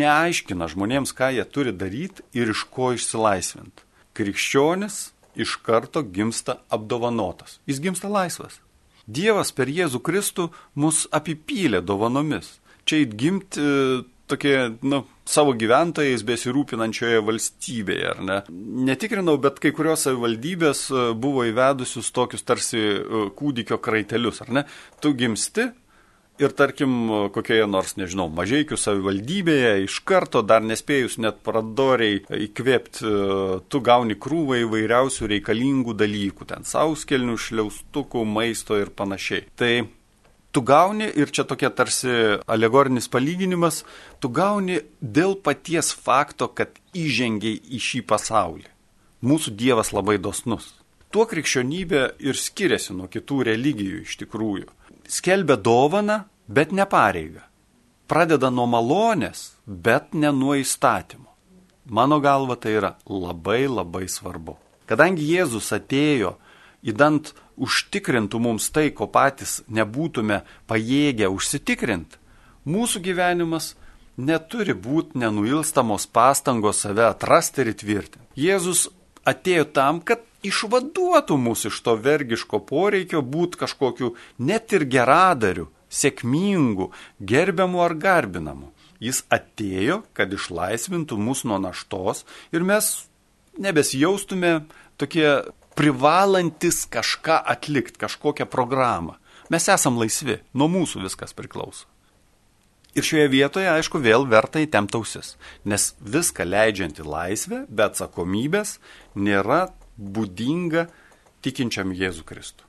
neaiškina 0.00 0.70
žmonėms, 0.72 1.12
ką 1.16 1.32
jie 1.36 1.44
turi 1.44 1.76
daryti 1.76 2.24
ir 2.36 2.54
iš 2.54 2.64
ko 2.72 2.94
išsilaisvinti. 2.96 3.84
Krikščionis 4.16 5.10
iš 5.40 5.58
karto 5.66 6.02
gimsta 6.02 6.60
apdovanotas. 6.72 7.60
Jis 7.68 7.84
gimsta 7.84 8.08
laisvas. 8.08 8.60
Dievas 9.10 9.50
per 9.52 9.68
Jėzų 9.68 10.00
Kristų 10.06 10.50
mus 10.78 11.06
apipylė 11.10 11.80
dovanomis 11.82 12.59
čia 12.88 13.02
įgimti 13.04 13.60
e, 13.62 13.98
tokie, 14.30 14.54
nu, 14.86 15.02
savo 15.28 15.54
gyventojais 15.58 16.22
besirūpinančioje 16.26 17.20
valstybėje, 17.26 18.14
ar 18.14 18.22
ne? 18.26 18.38
Netikrinau, 18.90 19.36
bet 19.42 19.60
kai 19.62 19.74
kurios 19.76 20.06
savivaldybės 20.06 20.86
e, 20.90 21.04
buvo 21.18 21.46
įvedusius 21.48 22.12
tokius 22.14 22.46
tarsi 22.46 22.80
e, 22.80 23.28
kūdikio 23.36 23.80
kraitelius, 23.82 24.42
ar 24.46 24.56
ne? 24.60 24.66
Tu 25.02 25.14
gimsti 25.18 25.70
ir 26.40 26.54
tarkim 26.56 26.92
kokioje 27.34 27.66
nors, 27.68 27.98
nežinau, 28.00 28.30
mažiekių 28.32 28.78
savivaldybėje 28.80 29.74
iš 29.84 29.98
karto 30.08 30.40
dar 30.40 30.64
nespėjus 30.64 31.18
net 31.20 31.42
pradoriai 31.44 32.22
įkvėpti, 32.46 33.12
tu 33.68 33.82
gauni 33.84 34.16
krūvą 34.16 34.62
įvairiausių 34.64 35.28
reikalingų 35.34 35.98
dalykų, 36.00 36.48
ten 36.48 36.64
sauskelnių, 36.64 37.36
šliaustukų, 37.36 38.24
maisto 38.24 38.80
ir 38.80 38.88
panašiai. 38.96 39.50
Tai 39.52 39.74
tu 40.52 40.62
gauni, 40.62 41.06
ir 41.06 41.30
čia 41.30 41.44
tokia 41.44 41.70
tarsi 41.70 42.12
alegorinis 42.50 43.08
palyginimas, 43.10 43.84
tu 44.20 44.28
gauni 44.28 44.80
dėl 45.00 45.36
paties 45.44 45.92
fakto, 45.94 46.48
kad 46.48 46.74
įžengiai 46.96 47.60
į 47.70 47.80
šį 47.86 48.02
pasaulį. 48.10 48.68
Mūsų 49.20 49.54
Dievas 49.56 49.92
labai 49.92 50.18
dosnus. 50.18 50.74
Tuo 51.10 51.26
krikščionybė 51.26 52.02
ir 52.22 52.38
skiriasi 52.38 52.94
nuo 52.94 53.08
kitų 53.10 53.42
religijų 53.50 54.04
iš 54.06 54.16
tikrųjų. 54.22 54.68
Skelbia 55.10 55.56
dovaną, 55.58 56.22
bet 56.46 56.72
ne 56.72 56.86
pareigą. 56.86 57.42
Pradeda 58.10 58.50
nuo 58.50 58.66
malonės, 58.70 59.52
bet 59.66 60.14
ne 60.14 60.30
nuo 60.34 60.54
įstatymo. 60.58 61.28
Mano 61.90 62.20
galva 62.22 62.54
tai 62.54 62.76
yra 62.78 62.92
labai 63.06 63.64
labai 63.66 64.06
svarbu. 64.10 64.54
Kadangi 64.86 65.26
Jėzus 65.26 65.70
atėjo 65.74 66.36
įdant 66.86 67.34
užtikrintų 67.60 68.40
mums 68.40 68.70
tai, 68.72 68.88
ko 68.90 69.08
patys 69.10 69.60
nebūtume 69.68 70.42
pajėgę 70.70 71.28
užsitikrinti, 71.32 72.18
mūsų 72.64 73.02
gyvenimas 73.04 73.74
neturi 74.20 74.74
būti 74.76 75.20
nenuilstamos 75.20 76.06
pastangos 76.06 76.82
save 76.84 77.06
atrasti 77.08 77.64
ir 77.64 77.72
įtvirtinti. 77.74 78.26
Jėzus 78.36 78.88
atėjo 79.28 79.66
tam, 79.76 80.00
kad 80.00 80.24
išvaduotų 80.46 81.36
mus 81.36 81.66
iš 81.68 81.80
to 81.84 81.96
vergiško 82.00 82.62
poreikio 82.68 83.22
būti 83.22 83.60
kažkokiu 83.60 84.14
net 84.38 84.72
ir 84.76 84.86
geradariu, 84.88 85.68
sėkmingu, 85.90 86.90
gerbiamu 87.20 87.82
ar 87.84 87.96
garbinamu. 87.98 88.70
Jis 89.00 89.24
atėjo, 89.32 90.02
kad 90.12 90.32
išlaisvintų 90.32 91.16
mus 91.16 91.42
nuo 91.48 91.56
naštos 91.60 92.26
ir 92.52 92.64
mes 92.68 92.92
nebesijaustume 93.60 94.60
tokie 95.00 95.40
privalantis 95.80 96.84
kažką 96.92 97.38
atlikti, 97.48 97.96
kažkokią 98.02 98.44
programą. 98.52 99.16
Mes 99.48 99.64
esam 99.72 99.96
laisvi, 99.96 100.36
nuo 100.52 100.68
mūsų 100.68 101.06
viskas 101.06 101.32
priklauso. 101.32 101.86
Ir 102.92 103.06
šioje 103.06 103.30
vietoje, 103.32 103.68
aišku, 103.70 104.00
vėl 104.02 104.26
verta 104.28 104.60
įtemptausis, 104.60 105.36
nes 105.64 105.92
viską 106.02 106.44
leidžianti 106.44 107.06
laisvė 107.06 107.62
be 107.70 107.86
atsakomybės 107.86 108.76
nėra 109.14 109.70
būdinga 109.96 110.88
tikinčiam 111.40 111.94
Jėzų 111.96 112.26
Kristų. 112.28 112.66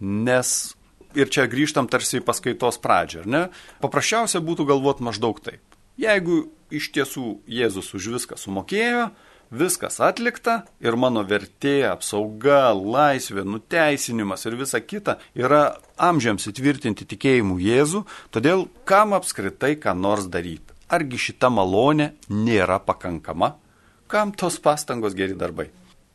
Nes 0.00 0.74
ir 1.14 1.30
čia 1.30 1.46
grįžtam 1.46 1.86
tarsi 1.92 2.18
į 2.18 2.26
paskaitos 2.26 2.80
pradžią, 2.82 3.22
ar 3.22 3.30
ne? 3.30 3.42
Paprasčiausia 3.84 4.42
būtų 4.42 4.66
galvoti 4.72 5.06
maždaug 5.06 5.38
taip. 5.44 5.62
Jeigu 6.00 6.48
iš 6.74 6.90
tiesų 6.96 7.38
Jėzus 7.46 7.94
už 7.94 8.10
viską 8.16 8.40
sumokėjo, 8.40 9.10
viskas 9.50 9.98
atlikta 10.04 10.62
ir 10.80 10.96
mano 10.96 11.24
vertė, 11.26 11.82
apsauga, 11.88 12.72
laisvė, 12.74 13.44
nuteisinimas 13.44 14.46
ir 14.46 14.58
visa 14.60 14.80
kita 14.80 15.18
yra 15.36 15.78
amžiams 15.96 16.48
įtvirtinti 16.50 17.06
tikėjimų 17.08 17.58
Jėzų, 17.64 18.04
todėl 18.34 18.68
kam 18.88 19.16
apskritai 19.16 19.76
ką 19.80 19.96
nors 19.96 20.28
daryti? 20.28 20.76
Argi 20.88 21.18
šita 21.20 21.50
malonė 21.52 22.14
nėra 22.32 22.78
pakankama? 22.80 23.56
Kam 24.08 24.32
tos 24.32 24.56
pastangos 24.56 25.12
geri 25.12 25.36
darbai? 25.36 25.68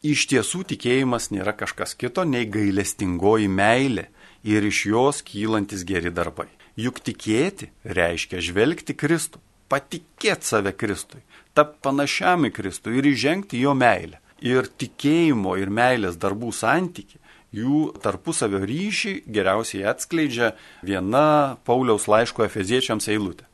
Iš 0.04 0.26
tiesų 0.32 0.64
tikėjimas 0.74 1.30
nėra 1.32 1.54
kažkas 1.56 1.94
kito 1.96 2.26
nei 2.28 2.48
gailestingoji 2.50 3.48
meilė 3.48 4.10
ir 4.44 4.66
iš 4.68 4.86
jos 4.90 5.22
kylantis 5.24 5.86
geri 5.88 6.12
darbai. 6.12 6.50
Juk 6.76 7.00
tikėti 7.06 7.70
reiškia 7.86 8.42
žvelgti 8.42 8.98
Kristų, 8.98 9.40
patikėti 9.74 10.45
save 10.45 10.76
Kristui, 10.78 11.24
tapti 11.57 11.82
panašiam 11.88 12.45
į 12.45 12.53
Kristų 12.53 12.93
ir 12.99 13.09
įžengti 13.09 13.63
jo 13.63 13.74
meilę. 13.78 14.19
Ir 14.43 14.67
tikėjimo 14.67 15.55
ir 15.57 15.71
meilės 15.71 16.19
darbų 16.19 16.51
santyki, 16.53 17.17
jų 17.55 17.93
tarpusavio 18.03 18.61
ryšį 18.67 19.13
geriausiai 19.34 19.88
atskleidžia 19.93 20.51
viena 20.86 21.57
Pauliaus 21.65 22.09
laiško 22.11 22.45
efeziečiams 22.45 23.07
eilutė. 23.13 23.47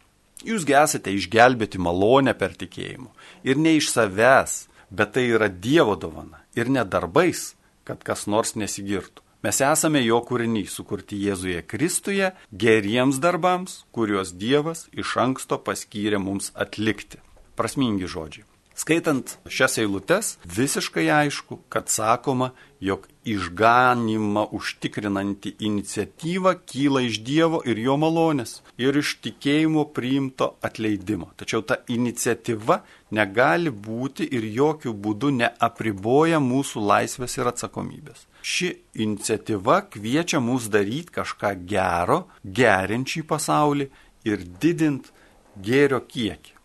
Jūsgi 0.47 0.75
esate 0.79 1.13
išgelbėti 1.13 1.81
malonę 1.83 2.33
per 2.39 2.55
tikėjimą. 2.57 3.09
Ir 3.43 3.59
ne 3.59 3.75
iš 3.77 3.91
savęs, 3.91 4.67
bet 4.89 5.13
tai 5.15 5.27
yra 5.35 5.49
Dievo 5.51 5.97
dovana. 5.99 6.41
Ir 6.55 6.71
ne 6.71 6.85
darbais, 6.87 7.53
kad 7.83 8.03
kas 8.07 8.25
nors 8.27 8.55
nesigirtų. 8.55 9.21
Mes 9.39 9.55
esame 9.63 10.01
jo 10.03 10.17
kūriniai, 10.27 10.67
sukurti 10.67 11.15
Jėzuje 11.23 11.61
Kristuje, 11.63 12.33
geriems 12.51 13.21
darbams, 13.23 13.85
kuriuos 13.95 14.33
Dievas 14.35 14.89
iš 14.91 15.13
anksto 15.23 15.55
paskyrė 15.63 16.19
mums 16.19 16.49
atlikti. 16.59 17.21
Prasmingi 17.55 18.09
žodžiai. 18.11 18.43
Skaitant 18.79 19.37
šias 19.47 19.77
eilutes, 19.79 20.33
visiškai 20.43 21.05
aišku, 21.11 21.61
kad 21.71 21.87
sakoma, 21.91 22.49
jog 22.83 23.07
išganimą 23.27 24.45
užtikrinanti 24.55 25.53
iniciatyva 25.67 26.53
kyla 26.67 27.05
iš 27.07 27.19
Dievo 27.23 27.61
ir 27.63 27.79
jo 27.79 27.95
malonės 27.99 28.57
ir 28.79 28.99
iš 28.99 29.17
tikėjimo 29.23 29.85
priimto 29.95 30.53
atleidimo. 30.63 31.31
Tačiau 31.39 31.63
ta 31.63 31.79
iniciatyva 31.87 32.81
negali 33.15 33.71
būti 33.71 34.27
ir 34.35 34.47
jokių 34.59 34.95
būdų 35.05 35.31
neapriboja 35.41 36.43
mūsų 36.43 36.83
laisvės 36.91 37.39
ir 37.39 37.51
atsakomybės. 37.51 38.27
Ši 38.41 38.69
iniciatyva 39.05 39.81
kviečia 39.91 40.39
mus 40.43 40.69
daryti 40.71 41.15
kažką 41.19 41.55
gero, 41.67 42.23
gerinčiai 42.43 43.25
pasaulį 43.27 43.89
ir 44.29 44.47
didint 44.61 45.11
gėrio 45.59 45.99
kiekį 46.07 46.59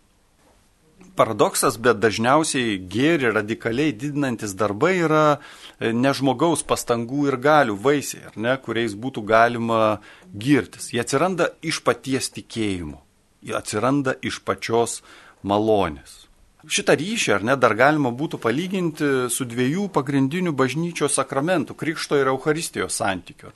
paradoksas, 1.15 1.77
bet 1.79 1.99
dažniausiai 2.03 2.77
gėri 2.91 3.31
radikaliai 3.33 3.93
didinantis 3.95 4.55
darbai 4.59 4.95
yra 5.05 5.23
e, 5.35 5.91
ne 5.93 6.11
žmogaus 6.15 6.63
pastangų 6.67 7.29
ir 7.29 7.39
galių 7.41 7.77
vaisiai, 7.87 8.33
ne, 8.35 8.55
kuriais 8.61 8.95
būtų 8.99 9.23
galima 9.27 9.81
girtis. 10.45 10.91
Jie 10.93 11.01
atsiranda 11.03 11.49
iš 11.63 11.81
paties 11.87 12.29
tikėjimo, 12.35 12.99
jie 13.45 13.55
atsiranda 13.57 14.17
iš 14.21 14.41
pačios 14.45 15.01
malonės. 15.43 16.24
Šitą 16.65 16.95
ryšį, 16.97 17.31
ar 17.35 17.43
ne, 17.45 17.55
dar 17.59 17.75
galima 17.77 18.09
būtų 18.15 18.39
palyginti 18.41 19.09
su 19.29 19.45
dviejų 19.45 19.89
pagrindinių 19.93 20.53
bažnyčios 20.57 21.13
sakramentų- 21.19 21.75
Krikšto 21.81 22.17
ir 22.17 22.31
Euharistijos 22.31 22.95
santykiu. 22.97 23.51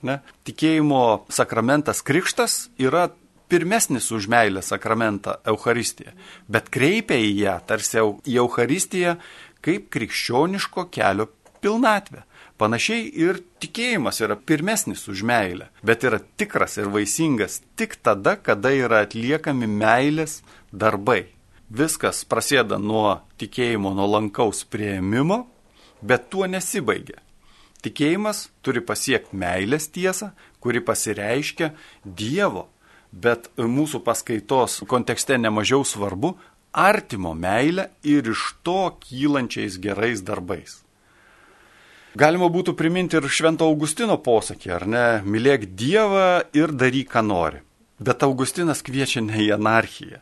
Tikėjimo 0.45 1.25
sakramentas 1.29 2.01
Krikštas 2.01 2.69
yra 2.77 3.09
pirmesnis 3.49 4.11
už 4.11 4.27
meilę 4.27 4.61
sakramentą 4.61 5.33
Euharistiją, 5.43 6.13
bet 6.47 6.69
kreipia 6.69 7.17
į 7.17 7.31
ją 7.43 7.59
tarsi 7.65 7.97
į 7.97 8.37
Euharistiją 8.43 9.17
kaip 9.61 9.89
krikščioniško 9.89 10.85
kelio 10.93 11.27
pilnatvę. 11.61 12.23
Panašiai 12.59 13.07
ir 13.15 13.39
tikėjimas 13.63 14.19
yra 14.19 14.35
pirmesnis 14.35 15.07
už 15.07 15.23
meilę, 15.23 15.69
bet 15.83 16.03
yra 16.03 16.19
tikras 16.19 16.77
ir 16.77 16.91
vaisingas 16.91 17.61
tik 17.79 17.95
tada, 18.03 18.35
kada 18.35 18.69
yra 18.75 19.05
atliekami 19.05 19.67
meilės 19.67 20.41
darbai. 20.71 21.38
Viskas 21.69 22.23
prasideda 22.25 22.79
nuo 22.81 23.19
tikėjimo 23.37 23.93
nuolankaus 23.93 24.63
prieimimo, 24.65 25.43
bet 26.01 26.29
tuo 26.33 26.47
nesibaigia. 26.49 27.21
Tikėjimas 27.85 28.49
turi 28.65 28.81
pasiekti 28.83 29.37
meilės 29.39 29.87
tiesą, 29.93 30.33
kuri 30.59 30.81
pasireiškia 30.83 31.71
Dievo 32.03 32.67
bet 33.11 33.49
mūsų 33.57 34.03
paskaitos 34.05 34.79
kontekste 34.89 35.37
nemažiau 35.37 35.83
svarbu 35.85 36.35
artimo 36.73 37.33
meilę 37.33 37.89
ir 38.03 38.29
iš 38.29 38.53
to 38.63 38.93
kylančiais 39.01 39.79
gerais 39.81 40.21
darbais. 40.21 40.83
Galima 42.19 42.49
būtų 42.49 42.73
priminti 42.73 43.17
ir 43.17 43.27
Švento 43.29 43.67
Augustino 43.69 44.17
posakį, 44.17 44.71
ar 44.73 44.85
ne, 44.89 45.07
mylėk 45.23 45.67
Dievą 45.77 46.41
ir 46.57 46.73
daryk, 46.73 47.11
ką 47.13 47.21
nori. 47.25 47.61
Bet 47.99 48.23
Augustinas 48.25 48.81
kviečia 48.81 49.21
ne 49.21 49.37
į 49.45 49.51
anarchiją. 49.57 50.21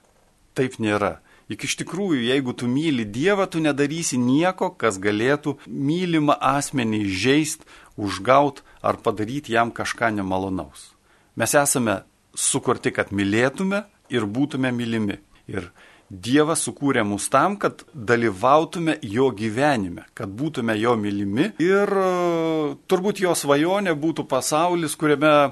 Taip 0.58 0.78
nėra. 0.84 1.18
Juk 1.48 1.64
iš 1.64 1.78
tikrųjų, 1.80 2.26
jeigu 2.28 2.52
tu 2.58 2.68
myli 2.68 3.06
Dievą, 3.08 3.45
tu 3.48 3.62
nedarysi 3.64 4.20
nieko, 4.20 4.74
kas 4.76 4.98
galėtų 5.00 5.56
mylimą 5.68 6.36
asmenį 6.43 7.06
žaist, 7.08 7.64
užgaut 7.95 8.64
ar 8.84 9.00
padaryti 9.00 9.56
jam 9.56 9.72
kažką 9.72 10.12
nemalonaus. 10.20 10.91
Mes 11.39 11.54
esame 11.56 12.02
sukurti, 12.36 12.91
kad 12.91 13.14
mylėtume 13.16 13.86
ir 14.12 14.28
būtume 14.28 14.74
mylimi. 14.76 15.22
Ir 15.48 15.70
Dievas 16.08 16.62
sukūrė 16.64 17.04
mus 17.04 17.28
tam, 17.32 17.58
kad 17.60 17.82
dalyvautume 17.91 18.98
jo 19.04 19.28
gyvenime, 19.36 20.06
kad 20.16 20.32
būtume 20.32 20.76
jo 20.80 20.95
mylimi. 21.00 21.50
Ir 21.64 21.91
e, 21.91 22.12
turbūt 22.88 23.20
jo 23.24 23.34
svajonė 23.36 23.95
būtų 24.00 24.24
pasaulis, 24.32 24.95
kuriame 25.00 25.52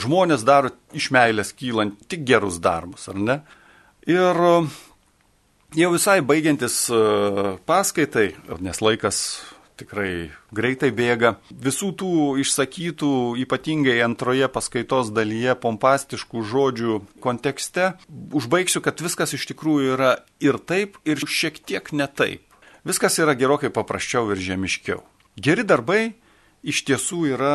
žmonės 0.00 0.44
daro 0.44 0.74
iš 0.92 1.08
meilės 1.14 1.54
kylant 1.56 2.00
tik 2.08 2.26
gerus 2.28 2.60
darbus, 2.60 3.08
ar 3.08 3.20
ne? 3.20 3.38
Ir 4.04 4.44
jau 5.74 5.90
visai 5.94 6.20
baigiantis 6.22 6.86
e, 6.92 7.00
paskaitai, 7.66 8.32
nes 8.62 8.80
laikas 8.82 9.18
tikrai 9.78 10.30
greitai 10.54 10.90
bėga. 10.94 11.34
Visų 11.50 11.90
tų 11.98 12.12
išsakytų, 12.42 13.10
ypatingai 13.42 13.96
antroje 14.06 14.48
paskaitos 14.52 15.10
dalyje, 15.14 15.56
pompastiškų 15.58 16.44
žodžių 16.50 16.98
kontekste, 17.24 17.94
užbaigsiu, 18.08 18.82
kad 18.84 19.02
viskas 19.02 19.34
iš 19.34 19.48
tikrųjų 19.50 19.96
yra 19.96 20.12
ir 20.42 20.60
taip, 20.62 21.00
ir 21.06 21.22
šiek 21.26 21.58
tiek 21.58 21.90
ne 21.92 22.06
taip. 22.06 22.46
Viskas 22.86 23.18
yra 23.18 23.34
gerokai 23.38 23.72
paprasčiau 23.74 24.30
ir 24.34 24.42
žemiškiau. 24.44 25.02
Geri 25.40 25.64
darbai 25.66 26.14
iš 26.62 26.84
tiesų 26.86 27.24
yra 27.34 27.54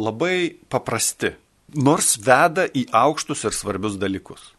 labai 0.00 0.56
paprasti, 0.72 1.34
nors 1.76 2.16
veda 2.18 2.66
į 2.66 2.88
aukštus 2.90 3.44
ir 3.46 3.54
svarbius 3.54 4.00
dalykus. 4.00 4.54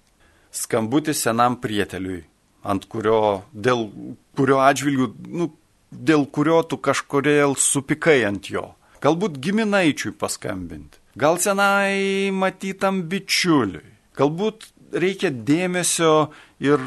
Skambutis 0.51 1.24
senam 1.24 1.55
prieteliui, 1.59 2.26
ant 2.64 2.86
kurio, 2.89 3.43
dėl 3.53 3.89
kurio 4.38 4.59
atžvilgių, 4.64 5.07
nu, 5.32 5.49
dėl 5.91 6.26
kurio 6.26 6.62
tu 6.64 6.78
kažkodėl 6.78 7.57
supikai 7.59 8.22
ant 8.28 8.51
jo. 8.51 8.72
Galbūt 9.01 9.39
giminaičiui 9.41 10.14
paskambinti, 10.14 10.99
gal 11.18 11.39
senai 11.41 12.30
matytam 12.36 13.01
bičiuliui, 13.09 13.88
galbūt 14.18 14.70
reikia 14.93 15.32
dėmesio 15.32 16.30
ir 16.62 16.84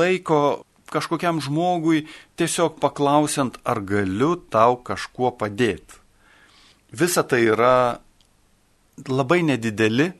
laiko 0.00 0.64
kažkokiam 0.92 1.40
žmogui 1.40 2.06
tiesiog 2.36 2.76
paklausiant, 2.82 3.56
ar 3.64 3.80
galiu 3.80 4.34
tau 4.36 4.76
kažkuo 4.76 5.32
padėti. 5.38 6.00
visa 6.92 7.22
tai 7.22 7.40
yra 7.48 8.00
labai 9.08 9.40
nedideli, 9.42 10.12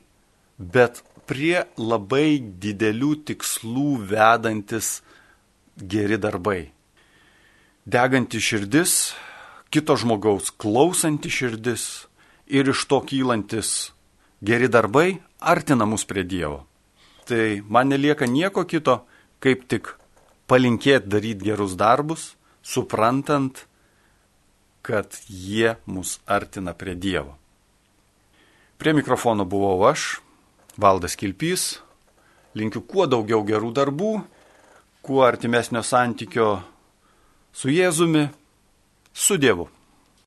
bet 0.57 1.03
prie 1.29 1.63
labai 1.77 2.39
didelių 2.39 3.13
tikslų 3.27 3.89
vedantis 4.11 5.01
geri 5.77 6.17
darbai. 6.17 6.71
Deganti 7.85 8.39
širdis, 8.39 9.13
kito 9.73 9.95
žmogaus 9.99 10.51
klausanti 10.55 11.31
širdis 11.33 12.05
ir 12.47 12.69
iš 12.71 12.85
to 12.87 13.01
kylantis 13.03 13.91
geri 14.43 14.69
darbai 14.71 15.19
artina 15.39 15.85
mus 15.85 16.05
prie 16.05 16.23
Dievo. 16.23 16.63
Tai 17.27 17.63
man 17.67 17.91
nelieka 17.91 18.27
nieko 18.27 18.65
kito, 18.67 19.03
kaip 19.39 19.67
tik 19.71 19.95
palinkėti 20.47 21.07
daryti 21.07 21.47
gerus 21.47 21.75
darbus, 21.79 22.33
suprantant, 22.63 23.65
kad 24.83 25.15
jie 25.27 25.77
mus 25.87 26.19
artina 26.27 26.75
prie 26.75 26.95
Dievo. 26.95 27.37
Prie 28.77 28.91
mikrofono 28.91 29.45
buvau 29.47 29.79
aš, 29.87 30.22
Valdas 30.79 31.15
Kilpys. 31.15 31.79
Linkiu 32.53 32.83
kuo 32.85 33.07
daugiau 33.09 33.41
gerų 33.45 33.71
darbų, 33.73 34.11
kuo 35.01 35.23
artimesnio 35.25 35.81
santykio 35.81 36.49
su 37.53 37.71
Jėzumi, 37.73 38.27
su 39.13 39.37
Dievu. 39.41 39.67